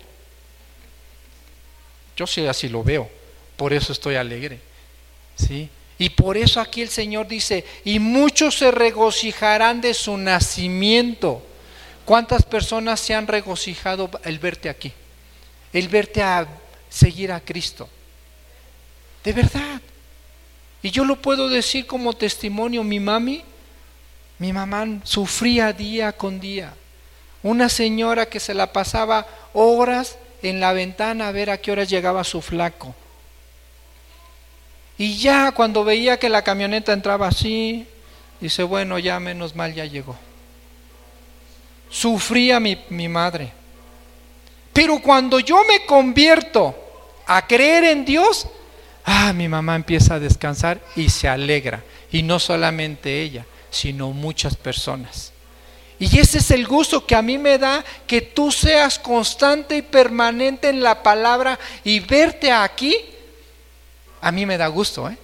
[2.16, 3.08] Yo sí así lo veo,
[3.56, 4.60] por eso estoy alegre.
[5.36, 5.70] ¿Sí?
[5.98, 11.46] Y por eso aquí el Señor dice, y muchos se regocijarán de su nacimiento.
[12.04, 14.92] ¿Cuántas personas se han regocijado el verte aquí?
[15.72, 16.46] El verte a
[16.88, 17.88] seguir a Cristo.
[19.22, 19.80] De verdad.
[20.82, 23.44] Y yo lo puedo decir como testimonio, mi mami
[24.40, 26.72] mi mamá sufría día con día.
[27.42, 31.90] Una señora que se la pasaba horas en la ventana a ver a qué horas
[31.90, 32.94] llegaba su flaco.
[34.96, 37.86] Y ya cuando veía que la camioneta entraba así,
[38.40, 40.16] dice, bueno, ya menos mal ya llegó.
[41.90, 43.52] Sufría mi, mi madre.
[44.72, 46.74] Pero cuando yo me convierto
[47.26, 48.46] a creer en Dios,
[49.04, 51.82] ah, mi mamá empieza a descansar y se alegra.
[52.12, 55.32] Y no solamente ella, sino muchas personas.
[55.98, 59.82] Y ese es el gusto que a mí me da que tú seas constante y
[59.82, 62.96] permanente en la palabra y verte aquí.
[64.22, 65.18] A mí me da gusto, ¿eh?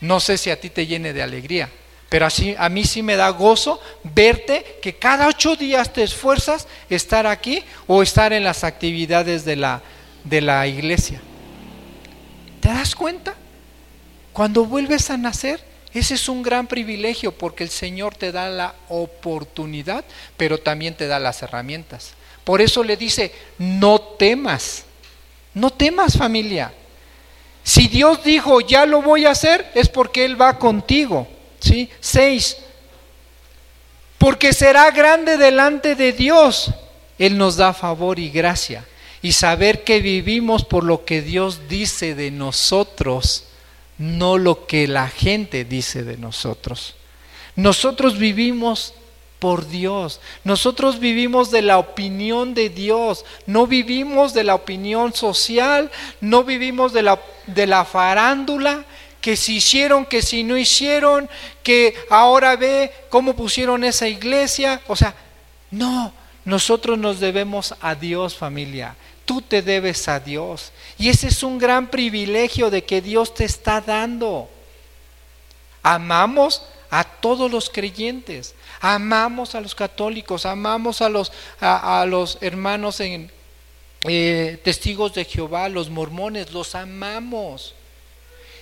[0.00, 1.70] No sé si a ti te llene de alegría,
[2.08, 6.66] pero así a mí sí me da gozo verte que cada ocho días te esfuerzas
[6.90, 9.82] estar aquí o estar en las actividades de la,
[10.24, 11.20] de la iglesia.
[12.62, 13.34] ¿Te das cuenta?
[14.32, 15.60] Cuando vuelves a nacer,
[15.92, 20.04] ese es un gran privilegio porque el Señor te da la oportunidad,
[20.36, 22.12] pero también te da las herramientas.
[22.44, 24.84] Por eso le dice, no temas,
[25.54, 26.72] no temas familia.
[27.64, 31.26] Si Dios dijo, ya lo voy a hacer, es porque Él va contigo.
[31.58, 31.90] ¿sí?
[31.98, 32.58] Seis,
[34.18, 36.70] porque será grande delante de Dios.
[37.18, 38.84] Él nos da favor y gracia.
[39.22, 43.44] Y saber que vivimos por lo que Dios dice de nosotros
[43.98, 46.94] no lo que la gente dice de nosotros.
[47.54, 48.94] Nosotros vivimos
[49.38, 50.20] por Dios.
[50.44, 56.92] Nosotros vivimos de la opinión de Dios, no vivimos de la opinión social, no vivimos
[56.92, 58.84] de la, de la farándula,
[59.20, 61.28] que si hicieron, que si no hicieron,
[61.62, 64.80] que ahora ve cómo pusieron esa iglesia.
[64.88, 65.14] O sea,
[65.70, 66.12] no,
[66.44, 68.96] nosotros nos debemos a Dios familia.
[69.24, 70.72] Tú te debes a Dios.
[70.98, 74.48] Y ese es un gran privilegio de que Dios te está dando.
[75.82, 83.00] Amamos a todos los creyentes, amamos a los católicos, amamos a los, a, los hermanos
[83.00, 83.30] en
[84.04, 87.74] eh, testigos de Jehová, los mormones, los amamos.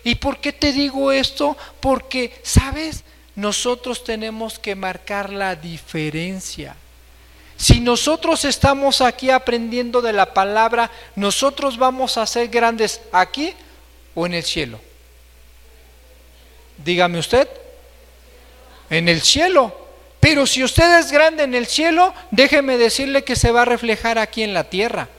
[0.04, 1.56] ¿Y por qué te digo esto?
[1.80, 3.02] Porque, ¿sabes?
[3.34, 6.76] Nosotros tenemos que marcar la diferencia.
[7.60, 13.52] Si nosotros estamos aquí aprendiendo de la palabra, nosotros vamos a ser grandes aquí
[14.14, 14.80] o en el cielo.
[16.78, 17.46] Dígame usted,
[18.88, 19.76] en el cielo.
[20.20, 24.18] Pero si usted es grande en el cielo, déjeme decirle que se va a reflejar
[24.18, 25.10] aquí en la tierra.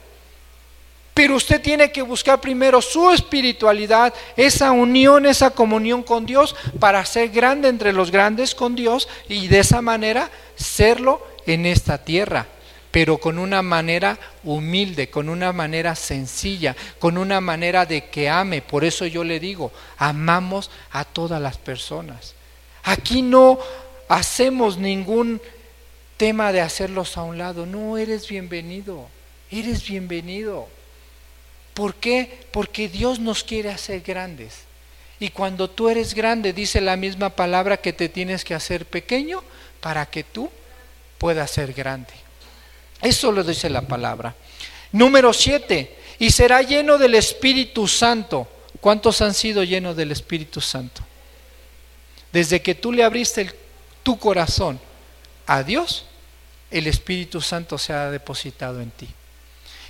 [1.13, 7.05] Pero usted tiene que buscar primero su espiritualidad, esa unión, esa comunión con Dios, para
[7.05, 12.47] ser grande entre los grandes con Dios y de esa manera serlo en esta tierra,
[12.91, 18.61] pero con una manera humilde, con una manera sencilla, con una manera de que ame.
[18.61, 22.35] Por eso yo le digo, amamos a todas las personas.
[22.83, 23.59] Aquí no
[24.09, 25.41] hacemos ningún
[26.17, 27.65] tema de hacerlos a un lado.
[27.65, 29.07] No, eres bienvenido,
[29.49, 30.67] eres bienvenido.
[31.73, 32.45] ¿Por qué?
[32.51, 34.65] Porque Dios nos quiere hacer grandes.
[35.19, 39.43] Y cuando tú eres grande, dice la misma palabra que te tienes que hacer pequeño
[39.79, 40.49] para que tú
[41.21, 42.11] pueda ser grande.
[42.99, 44.33] Eso lo dice la palabra.
[44.91, 48.47] Número siete, y será lleno del Espíritu Santo.
[48.79, 51.03] ¿Cuántos han sido llenos del Espíritu Santo?
[52.31, 53.53] Desde que tú le abriste
[54.01, 54.79] tu corazón
[55.45, 56.05] a Dios,
[56.71, 59.07] el Espíritu Santo se ha depositado en ti.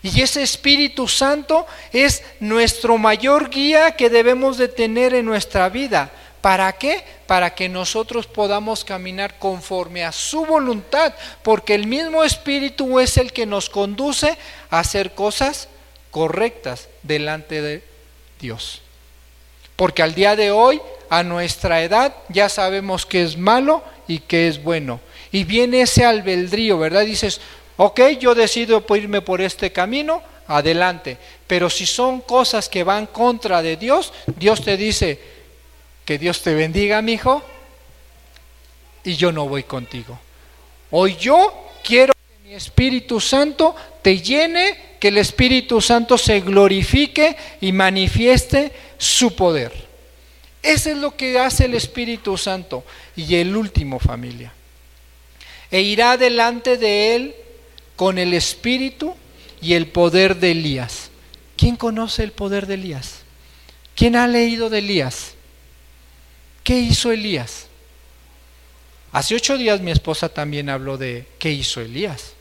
[0.03, 6.11] Y ese Espíritu Santo es nuestro mayor guía que debemos de tener en nuestra vida.
[6.41, 7.03] ¿Para qué?
[7.27, 11.13] Para que nosotros podamos caminar conforme a su voluntad,
[11.43, 14.37] porque el mismo Espíritu es el que nos conduce
[14.71, 15.69] a hacer cosas
[16.09, 17.83] correctas delante de
[18.39, 18.81] Dios.
[19.75, 24.47] Porque al día de hoy, a nuestra edad, ya sabemos que es malo y que
[24.47, 24.99] es bueno.
[25.31, 27.05] Y viene ese albedrío, ¿verdad?
[27.05, 27.39] Dices,
[27.77, 31.17] ok, yo decido irme por este camino, adelante.
[31.47, 35.19] Pero si son cosas que van contra de Dios, Dios te dice,
[36.11, 37.41] que Dios te bendiga, mi hijo,
[39.05, 40.19] y yo no voy contigo.
[40.89, 47.37] Hoy yo quiero que mi Espíritu Santo te llene, que el Espíritu Santo se glorifique
[47.61, 49.71] y manifieste su poder.
[50.61, 52.83] Eso es lo que hace el Espíritu Santo.
[53.15, 54.51] Y el último, familia.
[55.71, 57.35] E irá delante de él
[57.95, 59.15] con el Espíritu
[59.61, 61.09] y el poder de Elías.
[61.55, 63.19] ¿Quién conoce el poder de Elías?
[63.95, 65.35] ¿Quién ha leído de Elías?
[66.63, 67.67] ¿Qué hizo Elías?
[69.11, 72.33] Hace ocho días mi esposa también habló de qué hizo Elías.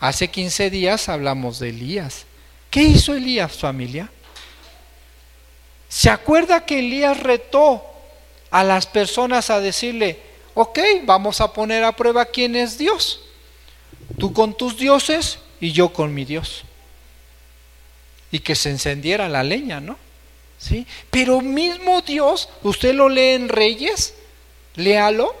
[0.00, 2.24] Hace quince días hablamos de Elías.
[2.70, 4.10] ¿Qué hizo Elías, familia?
[5.88, 7.84] ¿Se acuerda que Elías retó
[8.50, 10.18] a las personas a decirle,
[10.54, 13.20] ok, vamos a poner a prueba quién es Dios?
[14.18, 16.62] Tú con tus dioses y yo con mi Dios.
[18.30, 19.96] Y que se encendiera la leña, ¿no?
[20.64, 20.86] ¿Sí?
[21.10, 24.14] Pero mismo Dios, usted lo lee en Reyes,
[24.76, 25.34] léalo,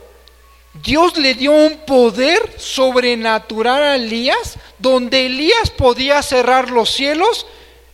[0.82, 7.46] Dios le dio un poder sobrenatural a Elías, donde Elías podía cerrar los cielos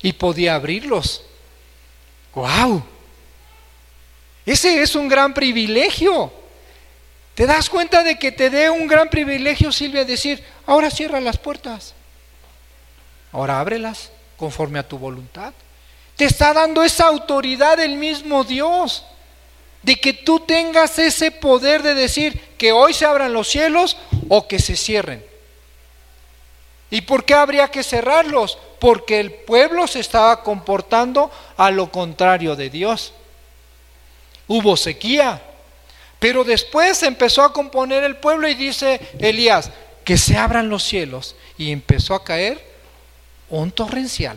[0.02, 1.22] y podía abrirlos.
[2.34, 2.82] ¡Wow!
[4.46, 6.32] Ese es un gran privilegio.
[7.34, 11.38] ¿Te das cuenta de que te dé un gran privilegio, Silvia, decir, ahora cierra las
[11.38, 11.94] puertas,
[13.30, 15.52] ahora ábrelas conforme a tu voluntad?
[16.20, 19.06] Te está dando esa autoridad el mismo Dios,
[19.82, 23.96] de que tú tengas ese poder de decir que hoy se abran los cielos
[24.28, 25.24] o que se cierren.
[26.90, 28.58] ¿Y por qué habría que cerrarlos?
[28.78, 33.14] Porque el pueblo se estaba comportando a lo contrario de Dios.
[34.46, 35.40] Hubo sequía,
[36.18, 39.70] pero después empezó a componer el pueblo y dice Elías,
[40.04, 41.34] que se abran los cielos.
[41.56, 42.62] Y empezó a caer
[43.48, 44.36] un torrencial.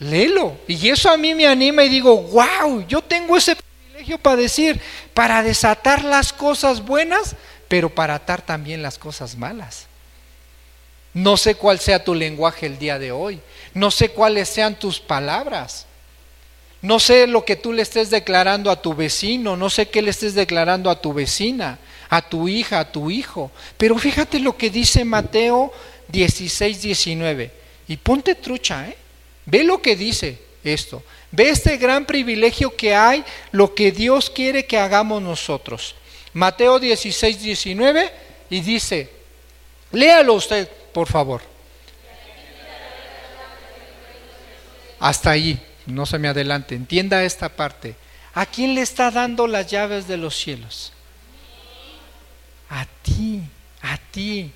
[0.00, 0.56] Léelo.
[0.66, 4.80] Y eso a mí me anima y digo, wow, yo tengo ese privilegio para decir,
[5.14, 7.36] para desatar las cosas buenas,
[7.66, 9.86] pero para atar también las cosas malas.
[11.14, 13.40] No sé cuál sea tu lenguaje el día de hoy.
[13.74, 15.86] No sé cuáles sean tus palabras.
[16.80, 20.10] No sé lo que tú le estés declarando a tu vecino, no sé qué le
[20.10, 21.78] estés declarando a tu vecina,
[22.08, 23.50] a tu hija, a tu hijo.
[23.76, 25.72] Pero fíjate lo que dice Mateo
[26.06, 27.50] 16, 19.
[27.88, 28.96] Y ponte trucha, ¿eh?
[29.50, 31.02] Ve lo que dice esto.
[31.30, 35.94] Ve este gran privilegio que hay, lo que Dios quiere que hagamos nosotros.
[36.34, 38.12] Mateo 16, 19
[38.50, 39.10] y dice,
[39.90, 41.40] léalo usted, por favor.
[45.00, 47.94] Hasta ahí no se me adelante, entienda esta parte.
[48.34, 50.92] ¿A quién le está dando las llaves de los cielos?
[52.68, 53.40] A ti,
[53.80, 54.52] a ti.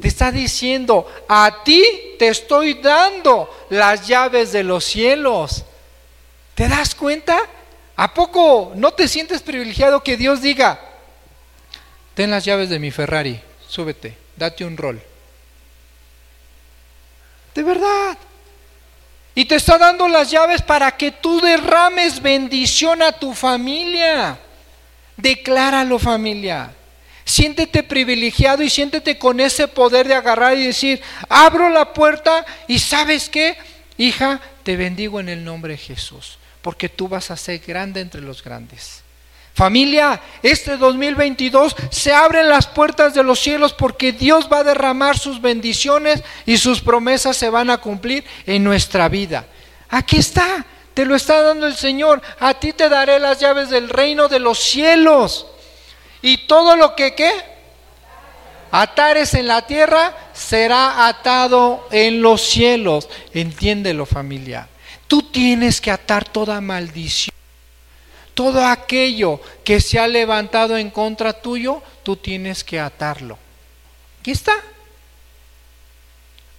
[0.00, 1.84] Te está diciendo, a ti
[2.18, 5.64] te estoy dando las llaves de los cielos.
[6.54, 7.38] ¿Te das cuenta?
[7.96, 10.80] ¿A poco no te sientes privilegiado que Dios diga,
[12.14, 15.02] ten las llaves de mi Ferrari, súbete, date un rol?
[17.54, 18.18] De verdad.
[19.34, 24.38] Y te está dando las llaves para que tú derrames bendición a tu familia.
[25.16, 26.72] Decláralo familia.
[27.26, 32.78] Siéntete privilegiado y siéntete con ese poder de agarrar y decir, abro la puerta y
[32.78, 33.58] sabes qué,
[33.98, 38.20] hija, te bendigo en el nombre de Jesús, porque tú vas a ser grande entre
[38.20, 39.02] los grandes.
[39.54, 45.18] Familia, este 2022 se abren las puertas de los cielos porque Dios va a derramar
[45.18, 49.46] sus bendiciones y sus promesas se van a cumplir en nuestra vida.
[49.88, 50.64] Aquí está,
[50.94, 52.22] te lo está dando el Señor.
[52.38, 55.46] A ti te daré las llaves del reino de los cielos.
[56.26, 57.32] Y todo lo que qué?
[58.72, 63.08] Atares en la tierra será atado en los cielos.
[63.32, 64.68] Entiéndelo familia.
[65.06, 67.36] Tú tienes que atar toda maldición
[68.36, 73.38] todo aquello que se ha levantado en contra tuyo, tú tienes que atarlo.
[74.20, 74.52] Aquí está.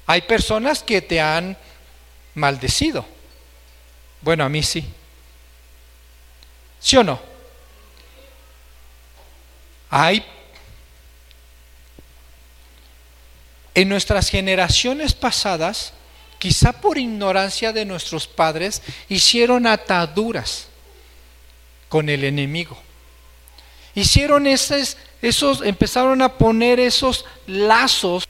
[0.08, 1.56] Hay personas que te han
[2.34, 3.06] maldecido.
[4.22, 4.84] Bueno, a mí sí.
[6.80, 7.37] ¿Sí o no?
[9.90, 10.26] Hay
[13.78, 15.94] en nuestras generaciones pasadas,
[16.40, 20.68] quizá por ignorancia de nuestros padres, hicieron ataduras
[21.88, 22.78] con el enemigo.
[23.94, 28.28] Hicieron esos, esos, empezaron a poner esos lazos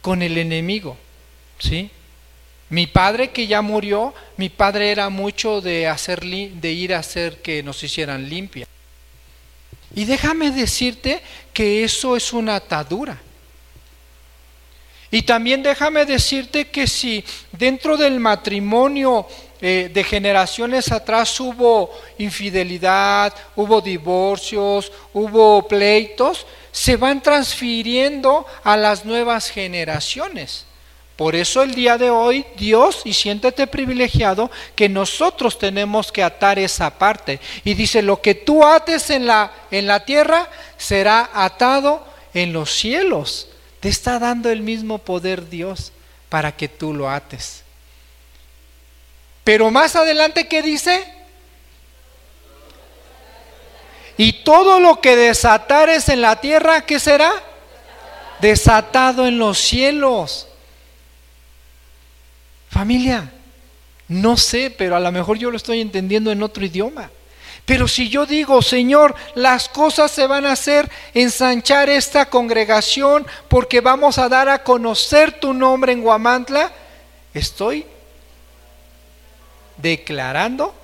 [0.00, 0.96] con el enemigo.
[1.60, 1.90] ¿sí?
[2.68, 7.42] Mi padre que ya murió, mi padre era mucho de, hacer, de ir a hacer
[7.42, 8.66] que nos hicieran limpia.
[9.94, 11.22] Y déjame decirte
[11.52, 13.20] que eso es una atadura.
[15.10, 19.26] Y también déjame decirte que si dentro del matrimonio
[19.60, 29.04] eh, de generaciones atrás hubo infidelidad, hubo divorcios, hubo pleitos, se van transfiriendo a las
[29.04, 30.64] nuevas generaciones.
[31.20, 36.58] Por eso el día de hoy, Dios, y siéntete privilegiado, que nosotros tenemos que atar
[36.58, 37.40] esa parte.
[37.62, 40.48] Y dice, lo que tú ates en la, en la tierra
[40.78, 42.02] será atado
[42.32, 43.48] en los cielos.
[43.80, 45.92] Te está dando el mismo poder Dios
[46.30, 47.64] para que tú lo ates.
[49.44, 51.06] Pero más adelante, ¿qué dice?
[54.16, 57.30] Y todo lo que desatares en la tierra, ¿qué será?
[58.40, 60.46] Desatado en los cielos.
[62.70, 63.32] Familia,
[64.08, 67.10] no sé, pero a lo mejor yo lo estoy entendiendo en otro idioma.
[67.64, 73.80] Pero si yo digo, Señor, las cosas se van a hacer, ensanchar esta congregación porque
[73.80, 76.72] vamos a dar a conocer tu nombre en Guamantla,
[77.34, 77.86] estoy
[79.76, 80.74] declarando,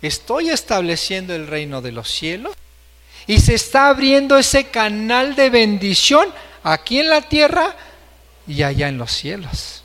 [0.00, 2.54] estoy estableciendo el reino de los cielos
[3.26, 6.28] y se está abriendo ese canal de bendición
[6.62, 7.74] aquí en la tierra
[8.46, 9.81] y allá en los cielos.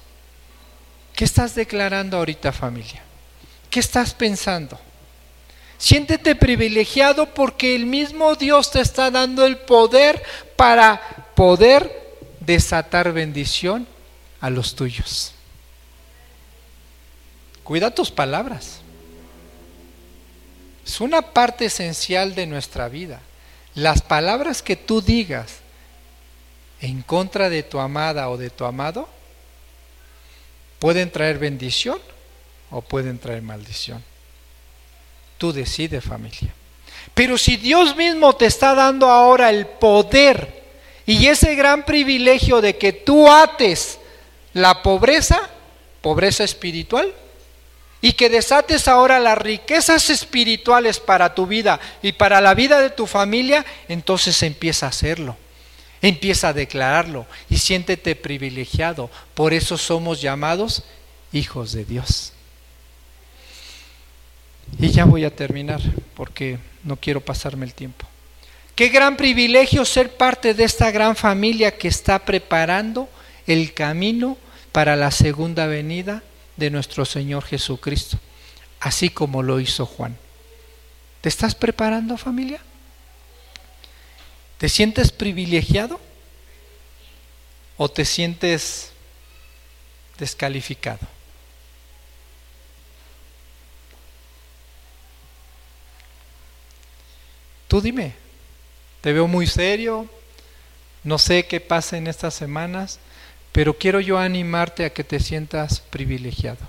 [1.18, 3.01] ¿Qué estás declarando ahorita familia?
[3.72, 4.80] ¿Qué estás pensando?
[5.80, 10.22] Siéntete privilegiado porque el mismo Dios te está dando el poder
[10.55, 11.01] para
[11.34, 13.88] poder desatar bendición
[14.41, 15.34] a los tuyos.
[17.63, 18.82] Cuida tus palabras.
[20.86, 23.22] Es una parte esencial de nuestra vida.
[23.74, 25.61] Las palabras que tú digas
[26.80, 29.16] en contra de tu amada o de tu amado
[30.80, 31.99] pueden traer bendición
[32.69, 34.03] o pueden traer maldición.
[35.38, 36.53] Tú decides familia.
[37.13, 40.63] Pero si Dios mismo te está dando ahora el poder
[41.05, 43.99] y ese gran privilegio de que tú ates
[44.53, 45.39] la pobreza,
[46.01, 47.13] pobreza espiritual,
[48.01, 52.91] y que desates ahora las riquezas espirituales para tu vida y para la vida de
[52.91, 55.36] tu familia, entonces empieza a hacerlo.
[56.02, 59.10] Empieza a declararlo y siéntete privilegiado.
[59.34, 60.84] Por eso somos llamados
[61.32, 62.34] hijos de Dios.
[64.80, 65.82] Y ya voy a terminar
[66.16, 68.06] porque no quiero pasarme el tiempo.
[68.76, 73.10] Qué gran privilegio ser parte de esta gran familia que está preparando
[73.48, 74.38] el camino
[74.72, 76.22] para la segunda venida
[76.58, 78.20] de nuestro Señor Jesucristo,
[78.80, 80.16] así como lo hizo Juan.
[81.22, 82.62] ¿Te estás preparando familia?
[84.58, 85.99] ¿Te sientes privilegiado
[87.78, 88.91] o te sientes
[90.18, 91.05] descalificado?
[97.68, 98.14] Tú dime,
[99.01, 100.10] te veo muy serio,
[101.03, 102.99] no sé qué pasa en estas semanas,
[103.51, 106.66] pero quiero yo animarte a que te sientas privilegiado,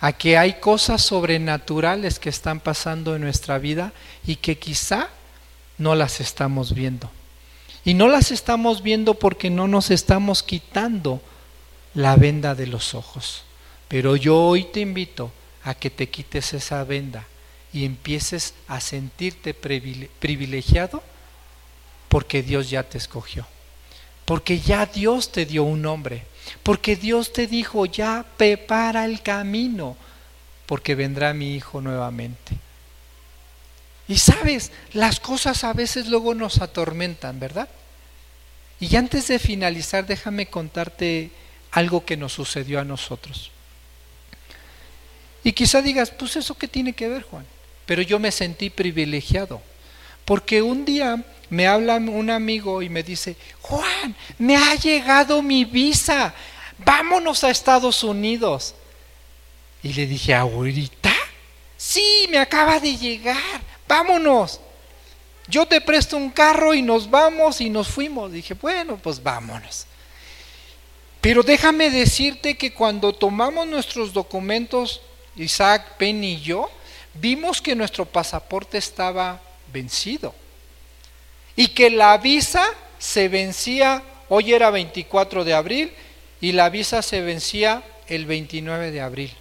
[0.00, 3.92] a que hay cosas sobrenaturales que están pasando en nuestra vida
[4.24, 5.08] y que quizá
[5.82, 7.10] no las estamos viendo.
[7.84, 11.20] Y no las estamos viendo porque no nos estamos quitando
[11.94, 13.42] la venda de los ojos.
[13.88, 15.32] Pero yo hoy te invito
[15.64, 17.26] a que te quites esa venda
[17.72, 21.02] y empieces a sentirte privilegiado
[22.08, 23.46] porque Dios ya te escogió.
[24.24, 26.24] Porque ya Dios te dio un nombre.
[26.62, 29.96] Porque Dios te dijo, ya prepara el camino.
[30.66, 32.56] Porque vendrá mi hijo nuevamente.
[34.08, 37.68] Y sabes, las cosas a veces luego nos atormentan, ¿verdad?
[38.80, 41.30] Y antes de finalizar, déjame contarte
[41.70, 43.50] algo que nos sucedió a nosotros.
[45.44, 47.46] Y quizá digas, pues eso qué tiene que ver, Juan.
[47.86, 49.62] Pero yo me sentí privilegiado.
[50.24, 55.64] Porque un día me habla un amigo y me dice, Juan, me ha llegado mi
[55.64, 56.34] visa,
[56.78, 58.74] vámonos a Estados Unidos.
[59.82, 61.12] Y le dije, ¿ahorita?
[61.76, 63.60] Sí, me acaba de llegar,
[63.92, 64.58] vámonos.
[65.46, 68.32] Yo te presto un carro y nos vamos y nos fuimos.
[68.32, 69.84] Dije, bueno, pues vámonos.
[71.20, 75.02] Pero déjame decirte que cuando tomamos nuestros documentos,
[75.36, 76.70] Isaac, Penny y yo,
[77.12, 80.34] vimos que nuestro pasaporte estaba vencido
[81.54, 82.66] y que la visa
[82.98, 85.92] se vencía, hoy era 24 de abril,
[86.40, 89.32] y la visa se vencía el 29 de abril.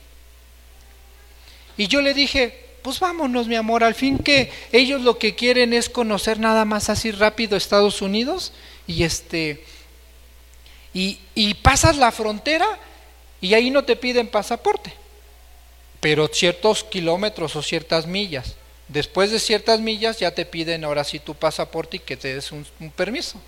[1.78, 5.73] Y yo le dije, pues vámonos mi amor, al fin que ellos lo que quieren
[5.73, 8.53] es conocer nada más así rápido Estados Unidos
[8.88, 9.63] y este
[10.93, 12.67] y, y pasas la frontera
[13.39, 14.93] y ahí no te piden pasaporte,
[15.99, 18.55] pero ciertos kilómetros o ciertas millas.
[18.88, 22.51] Después de ciertas millas ya te piden ahora sí tu pasaporte y que te des
[22.51, 22.65] un,
[22.95, 23.41] permiso.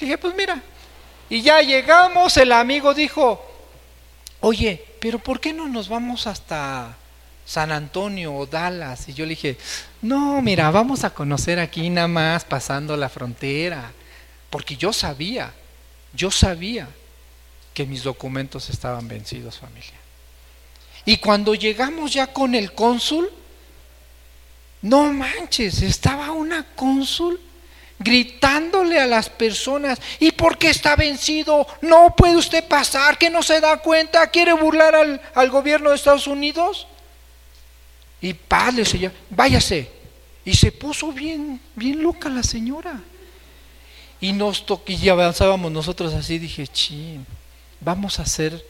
[0.00, 0.62] Dije, pues mira,
[1.28, 3.44] y ya llegamos, el amigo dijo,
[4.40, 6.96] oye, pero ¿por qué no nos vamos hasta
[7.50, 9.08] San Antonio o Dallas?
[9.08, 9.58] Y yo le dije,
[10.02, 13.90] no, mira, vamos a conocer aquí nada más pasando la frontera.
[14.50, 15.52] Porque yo sabía,
[16.12, 16.88] yo sabía
[17.74, 19.98] que mis documentos estaban vencidos, familia.
[21.04, 23.28] Y cuando llegamos ya con el cónsul,
[24.82, 27.40] no manches, estaba una cónsul
[27.98, 31.66] gritándole a las personas, ¿y por qué está vencido?
[31.82, 36.28] No puede usted pasar, que no se da cuenta, quiere burlar al, gobierno de Estados
[36.28, 36.86] Unidos.
[38.20, 39.90] Y padre, señor, váyase.
[40.44, 43.00] Y se puso bien, bien loca la señora.
[44.20, 47.26] Y nos y avanzábamos nosotros así, dije, chin,
[47.80, 48.64] vamos a ser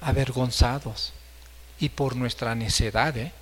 [0.00, 1.12] avergonzados.
[1.78, 3.32] Y por nuestra necedad, ¿eh?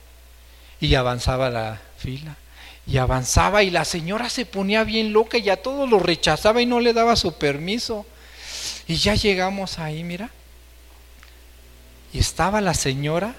[0.81, 2.37] Y avanzaba la fila.
[2.87, 6.67] Y avanzaba y la señora se ponía bien loca y a todos lo rechazaba y
[6.67, 8.07] no le daba su permiso.
[8.89, 10.31] Y ya llegamos ahí, mira.
[12.13, 13.35] Y estaba la señora,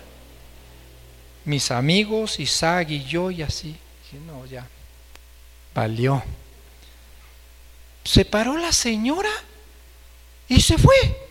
[1.45, 3.75] mis amigos, Isaac y yo y así.
[4.03, 4.67] Dije, no, ya,
[5.73, 6.23] valió.
[8.03, 9.29] Se paró la señora
[10.47, 11.29] y se fue.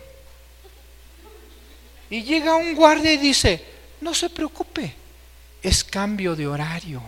[2.09, 3.63] Y llega un guardia y dice,
[4.01, 4.93] no se preocupe,
[5.61, 7.01] es cambio de horario.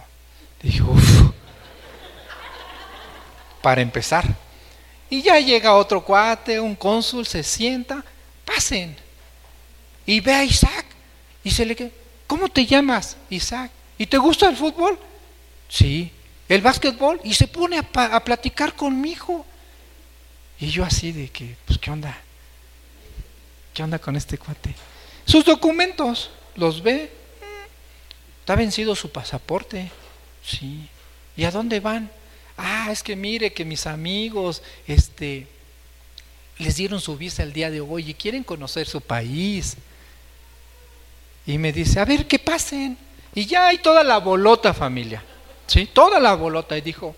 [0.61, 1.31] Dije, uff,
[3.61, 4.25] para empezar.
[5.09, 8.03] Y ya llega otro cuate, un cónsul, se sienta,
[8.45, 8.95] pasen.
[10.05, 10.85] Y ve a Isaac
[11.43, 11.91] y se le queda,
[12.33, 13.69] ¿cómo te llamas, Isaac?
[13.95, 14.97] ¿Y te gusta el fútbol?
[15.69, 16.11] Sí.
[16.49, 17.21] ¿El básquetbol?
[17.23, 19.45] Y se pone a, a platicar conmigo.
[20.59, 22.19] Y yo así de que, pues, ¿qué onda?
[23.71, 24.73] ¿Qué onda con este cuate?
[25.25, 27.11] Sus documentos, los ve.
[28.39, 29.91] Está vencido su pasaporte.
[30.43, 30.89] Sí.
[31.37, 32.09] ¿Y a dónde van?
[32.57, 35.45] Ah, es que mire que mis amigos, este,
[36.57, 39.77] les dieron su visa el día de hoy y quieren conocer su país.
[41.45, 42.97] Y me dice, a ver, que pasen.
[43.35, 45.23] Y ya hay toda la bolota, familia.
[45.67, 45.89] ¿Sí?
[45.91, 46.77] Toda la bolota.
[46.77, 47.15] Y dijo,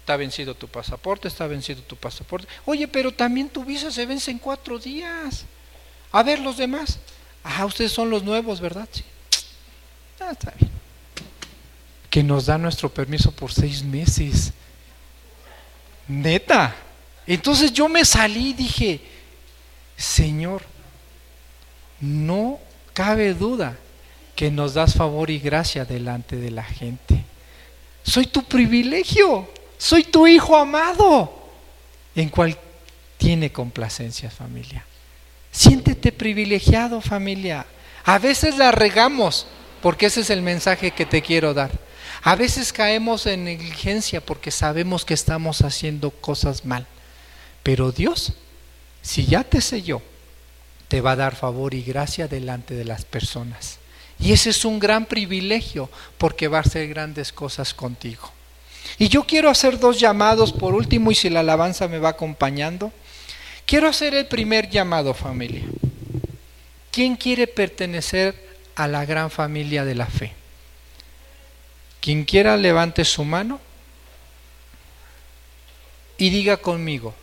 [0.00, 2.48] está vencido tu pasaporte, está vencido tu pasaporte.
[2.64, 5.44] Oye, pero también tu visa se vence en cuatro días.
[6.12, 6.98] A ver los demás.
[7.44, 8.88] Ah, ustedes son los nuevos, ¿verdad?
[8.90, 9.04] Sí.
[10.20, 10.70] Ah, está bien.
[12.08, 14.52] Que nos da nuestro permiso por seis meses.
[16.08, 16.74] Neta.
[17.26, 19.00] Entonces yo me salí y dije,
[19.96, 20.62] Señor,
[22.00, 22.58] no
[23.00, 23.78] cabe duda
[24.36, 27.24] que nos das favor y gracia delante de la gente.
[28.02, 29.48] Soy tu privilegio,
[29.78, 31.48] soy tu hijo amado,
[32.14, 32.58] en cual
[33.16, 34.84] tiene complacencia familia.
[35.50, 37.64] Siéntete privilegiado familia.
[38.04, 39.46] A veces la regamos,
[39.80, 41.70] porque ese es el mensaje que te quiero dar.
[42.22, 46.86] A veces caemos en negligencia porque sabemos que estamos haciendo cosas mal.
[47.62, 48.34] Pero Dios,
[49.00, 50.02] si ya te selló,
[50.90, 53.78] te va a dar favor y gracia delante de las personas.
[54.18, 55.88] Y ese es un gran privilegio
[56.18, 58.32] porque va a hacer grandes cosas contigo.
[58.98, 62.92] Y yo quiero hacer dos llamados por último y si la alabanza me va acompañando.
[63.66, 65.62] Quiero hacer el primer llamado familia.
[66.90, 68.34] ¿Quién quiere pertenecer
[68.74, 70.32] a la gran familia de la fe?
[72.00, 73.60] Quien quiera levante su mano
[76.18, 77.14] y diga conmigo,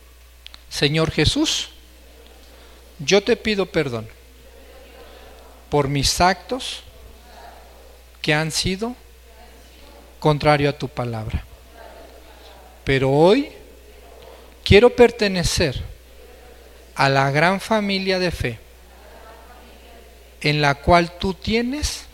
[0.70, 1.68] Señor Jesús,
[2.98, 4.08] yo te pido perdón
[5.70, 6.82] por mis actos
[8.22, 8.96] que han sido
[10.18, 11.44] contrario a tu palabra.
[12.84, 13.50] Pero hoy
[14.64, 15.82] quiero pertenecer
[16.94, 18.58] a la gran familia de fe
[20.40, 22.04] en la cual tú tienes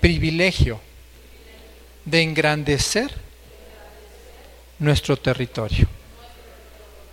[0.00, 0.80] privilegio
[2.04, 3.12] de engrandecer
[4.78, 5.88] nuestro territorio.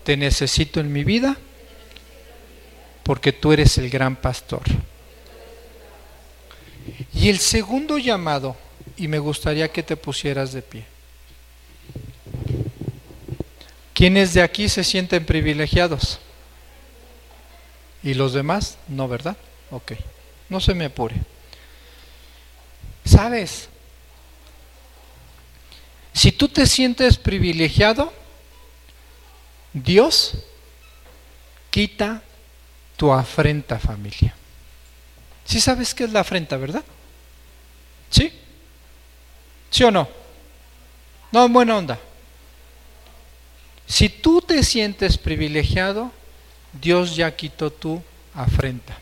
[0.03, 1.35] Te necesito en mi vida
[3.05, 4.63] porque tú eres el gran pastor.
[7.13, 8.57] Y el segundo llamado,
[8.97, 10.85] y me gustaría que te pusieras de pie.
[13.93, 16.19] ¿Quiénes de aquí se sienten privilegiados?
[18.01, 18.79] ¿Y los demás?
[18.87, 19.37] No, ¿verdad?
[19.69, 19.93] Ok,
[20.49, 21.15] no se me apure.
[23.05, 23.69] ¿Sabes?
[26.11, 28.11] Si tú te sientes privilegiado,
[29.73, 30.33] Dios
[31.69, 32.23] quita
[32.97, 34.33] tu afrenta familia.
[35.45, 36.83] ¿Sí sabes qué es la afrenta, verdad?
[38.09, 38.31] ¿Sí?
[39.69, 40.07] ¿Sí o no?
[41.31, 41.99] No, en buena onda.
[43.85, 46.11] Si tú te sientes privilegiado,
[46.73, 48.01] Dios ya quitó tu
[48.33, 48.97] afrenta.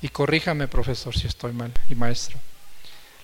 [0.00, 2.38] Y corríjame, profesor, si estoy mal, y maestro.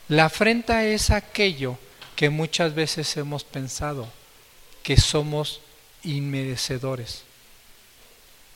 [0.09, 1.79] La afrenta es aquello
[2.16, 4.09] que muchas veces hemos pensado
[4.83, 5.61] que somos
[6.03, 7.24] inmerecedores,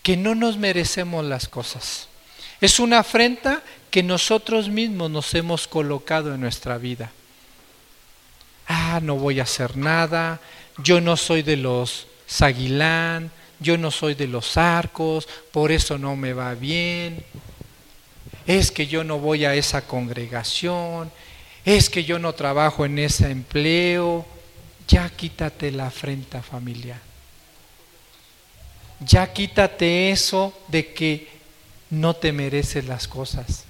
[0.03, 2.09] que no nos merecemos las cosas.
[2.61, 7.11] Es una afrenta que nosotros mismos nos hemos colocado en nuestra vida.
[8.67, 10.41] Ah, no voy a hacer nada,
[10.79, 13.31] yo no soy de los Zaguilán,
[13.61, 17.25] yo no soy de los arcos, por eso no me va bien.
[18.47, 21.13] Es que yo no voy a esa congregación,
[21.65, 24.27] es que yo no trabajo en ese empleo,
[24.89, 27.01] ya quítate la afrenta familia.
[29.07, 31.29] Ya quítate eso de que
[31.91, 33.65] no te mereces las cosas.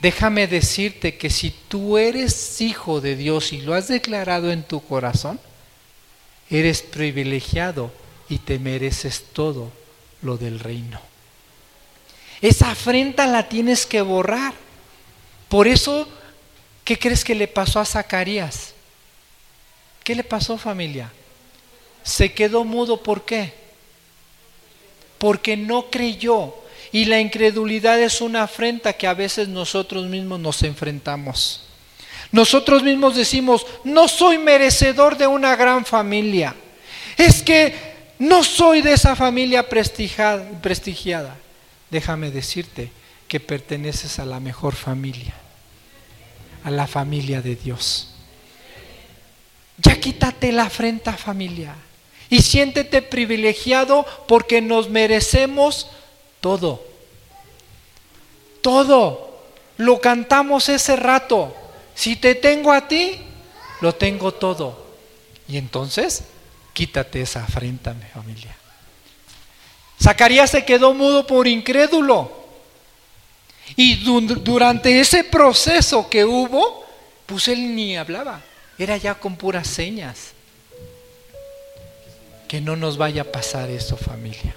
[0.00, 4.84] Déjame decirte que si tú eres hijo de Dios y lo has declarado en tu
[4.84, 5.40] corazón,
[6.50, 7.90] eres privilegiado
[8.28, 9.72] y te mereces todo
[10.22, 11.00] lo del reino.
[12.42, 14.52] Esa afrenta la tienes que borrar.
[15.48, 16.08] Por eso
[16.84, 18.74] ¿Qué crees que le pasó a Zacarías?
[20.04, 21.10] ¿Qué le pasó familia?
[22.02, 23.54] Se quedó mudo, ¿por qué?
[25.24, 26.54] Porque no creyó.
[26.92, 31.62] Y la incredulidad es una afrenta que a veces nosotros mismos nos enfrentamos.
[32.30, 36.54] Nosotros mismos decimos, no soy merecedor de una gran familia.
[37.16, 37.74] Es que
[38.18, 41.38] no soy de esa familia prestigiada.
[41.88, 42.92] Déjame decirte
[43.26, 45.32] que perteneces a la mejor familia
[46.64, 48.08] a la familia de Dios.
[49.78, 51.74] Ya quítate la afrenta familia
[52.30, 55.88] y siéntete privilegiado porque nos merecemos
[56.40, 56.82] todo.
[58.60, 59.38] Todo.
[59.76, 61.54] Lo cantamos ese rato.
[61.94, 63.18] Si te tengo a ti,
[63.80, 64.84] lo tengo todo.
[65.48, 66.24] Y entonces,
[66.72, 68.56] quítate esa afrenta, mi familia.
[70.02, 72.44] Zacarías se quedó mudo por incrédulo.
[73.76, 76.84] Y durante ese proceso que hubo,
[77.26, 78.42] pues él ni hablaba,
[78.78, 80.32] era ya con puras señas.
[82.48, 84.54] Que no nos vaya a pasar eso, familia.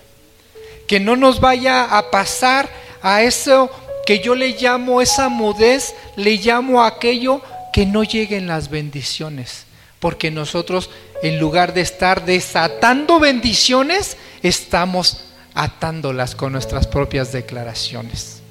[0.88, 2.70] Que no nos vaya a pasar
[3.02, 3.70] a eso
[4.06, 7.42] que yo le llamo esa mudez, le llamo a aquello
[7.74, 9.66] que no lleguen las bendiciones.
[10.00, 10.90] Porque nosotros,
[11.24, 18.42] en lugar de estar desatando bendiciones, estamos atándolas con nuestras propias declaraciones.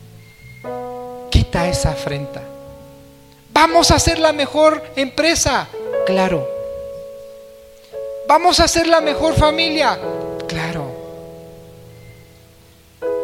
[1.30, 2.42] Quita esa afrenta.
[3.52, 5.68] Vamos a ser la mejor empresa,
[6.04, 6.55] claro.
[8.28, 9.98] Vamos a ser la mejor familia,
[10.48, 10.90] claro.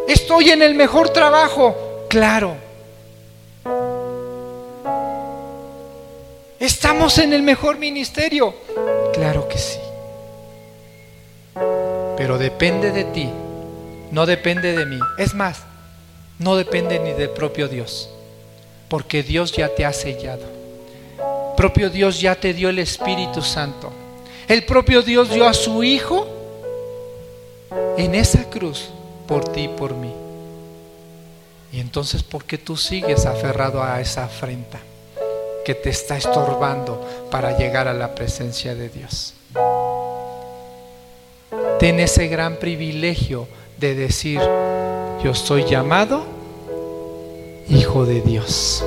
[0.07, 2.55] Estoy en el mejor trabajo, claro.
[6.61, 8.55] ¿Estamos en el mejor ministerio?
[9.12, 9.80] Claro que sí.
[12.16, 13.28] Pero depende de ti,
[14.12, 15.00] no depende de mí.
[15.18, 15.62] Es más,
[16.38, 18.09] no depende ni del propio Dios,
[18.88, 20.44] porque Dios ya te ha sellado.
[21.57, 24.01] propio Dios ya te dio el Espíritu Santo.
[24.49, 26.26] El propio Dios dio a su Hijo
[27.97, 28.90] en esa cruz
[29.26, 30.12] por ti y por mí.
[31.72, 34.78] Y entonces, ¿por qué tú sigues aferrado a esa afrenta?
[35.64, 39.34] que te está estorbando para llegar a la presencia de Dios.
[41.78, 44.40] Ten ese gran privilegio de decir,
[45.22, 46.24] yo soy llamado
[47.68, 48.84] hijo de Dios.